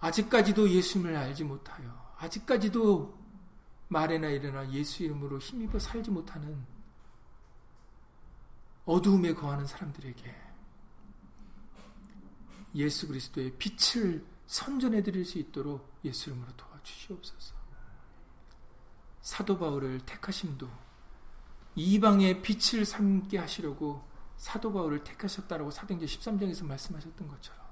아직까지도 0.00 0.68
예수님을 0.68 1.16
알지 1.16 1.44
못하여 1.44 2.14
아직까지도 2.18 3.25
말에나 3.88 4.28
이래나 4.28 4.70
예수 4.72 5.02
이름으로 5.02 5.38
힘입어 5.38 5.78
살지 5.78 6.10
못하는 6.10 6.64
어두움에 8.84 9.34
거하는 9.34 9.66
사람들에게 9.66 10.34
예수 12.76 13.08
그리스도의 13.08 13.56
빛을 13.58 14.24
선전해 14.46 15.02
드릴 15.02 15.24
수 15.24 15.38
있도록 15.38 15.98
예수 16.04 16.30
이름으로 16.30 16.52
도와주시옵소서. 16.56 17.54
사도 19.22 19.58
바울을 19.58 20.00
택하심도 20.06 20.68
이방의 21.74 22.42
빛을 22.42 22.84
삼게 22.84 23.38
하시려고 23.38 24.06
사도 24.36 24.72
바울을 24.72 25.02
택하셨다라고 25.02 25.70
사도행전 25.70 26.06
13장에서 26.06 26.64
말씀하셨던 26.64 27.26
것처럼 27.26 27.66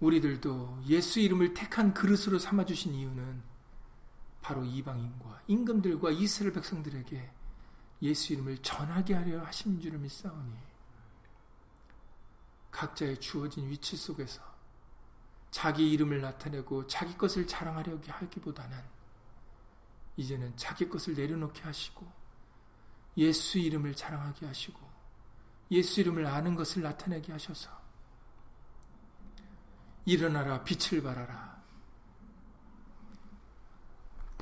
우리들도 0.00 0.82
예수 0.86 1.20
이름을 1.20 1.54
택한 1.54 1.94
그릇으로 1.94 2.38
삼아 2.38 2.66
주신 2.66 2.94
이유는 2.94 3.51
바로 4.42 4.64
이방인과 4.64 5.42
임금들과 5.46 6.10
이스라엘 6.10 6.52
백성들에게 6.52 7.30
예수 8.02 8.32
이름을 8.32 8.58
전하게 8.58 9.14
하려 9.14 9.44
하신 9.44 9.80
줄을 9.80 9.98
믿사오니 10.00 10.56
각자의 12.72 13.20
주어진 13.20 13.68
위치 13.70 13.96
속에서 13.96 14.42
자기 15.52 15.92
이름을 15.92 16.20
나타내고 16.20 16.86
자기 16.88 17.16
것을 17.16 17.46
자랑하려고 17.46 18.02
하기보다는 18.10 18.82
이제는 20.16 20.56
자기 20.56 20.88
것을 20.88 21.14
내려놓게 21.14 21.62
하시고 21.62 22.04
예수 23.18 23.58
이름을 23.58 23.94
자랑하게 23.94 24.46
하시고 24.46 24.80
예수 25.70 26.00
이름을 26.00 26.26
아는 26.26 26.54
것을 26.56 26.82
나타내게 26.82 27.32
하셔서 27.32 27.70
일어나라 30.04 30.64
빛을 30.64 31.02
발하라 31.02 31.51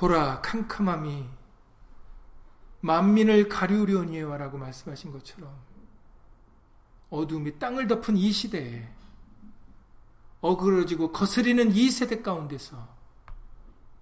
보라 0.00 0.40
캄캄함이 0.40 1.28
만민을 2.80 3.50
가리우려니와라고 3.50 4.56
말씀하신 4.56 5.12
것처럼 5.12 5.54
어둠이 7.10 7.58
땅을 7.58 7.86
덮은 7.86 8.16
이 8.16 8.32
시대에 8.32 8.90
어그러지고 10.40 11.12
거스리는 11.12 11.70
이 11.72 11.90
세대 11.90 12.22
가운데서 12.22 12.88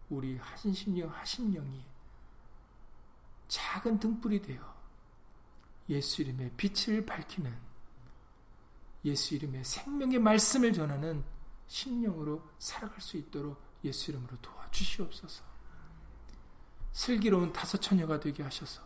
우리 0.09 0.37
하신신령 0.37 1.11
하신령이 1.11 1.85
작은 3.49 3.99
등불이 3.99 4.43
되어 4.43 4.63
예수 5.89 6.23
이름의 6.23 6.53
빛을 6.57 7.07
밝히는 7.07 7.53
예수 9.05 9.35
이름의 9.35 9.65
생명의 9.65 10.21
말씀을 10.21 10.73
전하는 10.73 11.25
신령으로 11.67 12.49
살아갈 12.61 13.01
수 13.01 13.17
있도록 13.17 13.61
예수 13.83 14.13
이름으로 14.13 14.37
도와주시옵소서. 14.41 15.48
슬기로운 16.99 17.53
다섯 17.53 17.79
처녀가 17.79 18.19
되게 18.19 18.43
하셔서 18.43 18.83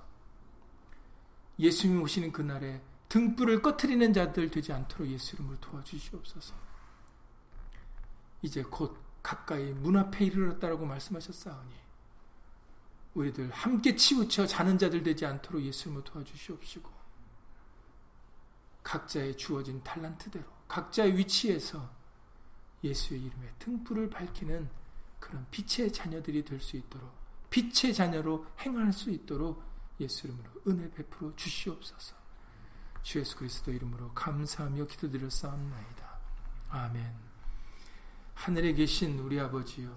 예수님 1.59 2.03
오시는 2.03 2.31
그날에 2.31 2.83
등불을 3.09 3.63
꺼트리는 3.63 4.13
자들 4.13 4.51
되지 4.51 4.71
않도록 4.71 5.09
예수 5.09 5.35
이름으로 5.35 5.59
도와주시옵소서. 5.61 6.55
이제 8.43 8.63
곧 8.65 8.99
가까이 9.23 9.73
문 9.73 9.97
앞에 9.97 10.27
이르렀다라고 10.27 10.85
말씀하셨사오니 10.85 11.73
우리들 13.15 13.51
함께 13.51 13.97
치우쳐 13.97 14.47
자는 14.47 14.77
자들 14.77 15.03
되지 15.03 15.25
않도록 15.25 15.63
예수님을 15.63 16.05
도와주시옵시고 16.05 16.91
각자의 18.83 19.39
주어진 19.39 19.83
탈란트대로 19.83 20.45
각자의 20.69 21.17
위치에서 21.17 21.89
예수의 22.85 23.23
이름에 23.23 23.55
등불을 23.59 24.11
밝히는 24.11 24.69
그런 25.19 25.47
빛의 25.51 25.91
자녀들이 25.95 26.45
될 26.45 26.61
수 26.61 26.77
있도록 26.77 27.22
빛의 27.53 27.92
자녀로 27.92 28.46
행할 28.61 28.92
수 28.94 29.11
있도록 29.11 29.62
예수 30.00 30.26
이름으로 30.26 30.50
은혜 30.66 30.90
베풀어 30.90 31.36
주시옵소서. 31.36 32.16
주 33.03 33.18
예수 33.18 33.36
그리스도 33.36 33.70
이름으로 33.70 34.12
감사하며 34.14 34.86
기도드렸사옵나이다. 34.86 36.18
아멘. 36.70 37.14
하늘에 38.34 38.72
계신 38.72 39.18
우리 39.18 39.38
아버지여 39.38 39.94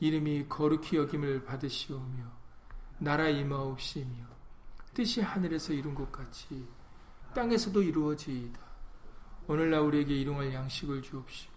이름이 0.00 0.48
거룩히 0.48 0.96
여김을 0.96 1.44
받으시오며 1.44 2.24
나라 2.98 3.28
임하옵시며 3.28 4.24
뜻이 4.94 5.20
하늘에서 5.20 5.74
이룬 5.74 5.94
것 5.94 6.10
같이 6.10 6.66
땅에서도 7.34 7.82
이루어지이다. 7.82 8.58
오늘날 9.48 9.80
우리에게 9.80 10.16
일용할 10.18 10.54
양식을 10.54 11.02
주옵시고 11.02 11.52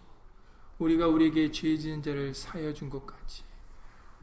우리가 0.80 1.08
우리에게 1.08 1.50
죄 1.50 1.78
지은 1.78 2.02
자를 2.02 2.34
사여 2.34 2.74
준 2.74 2.90
것 2.90 3.06
같이 3.06 3.42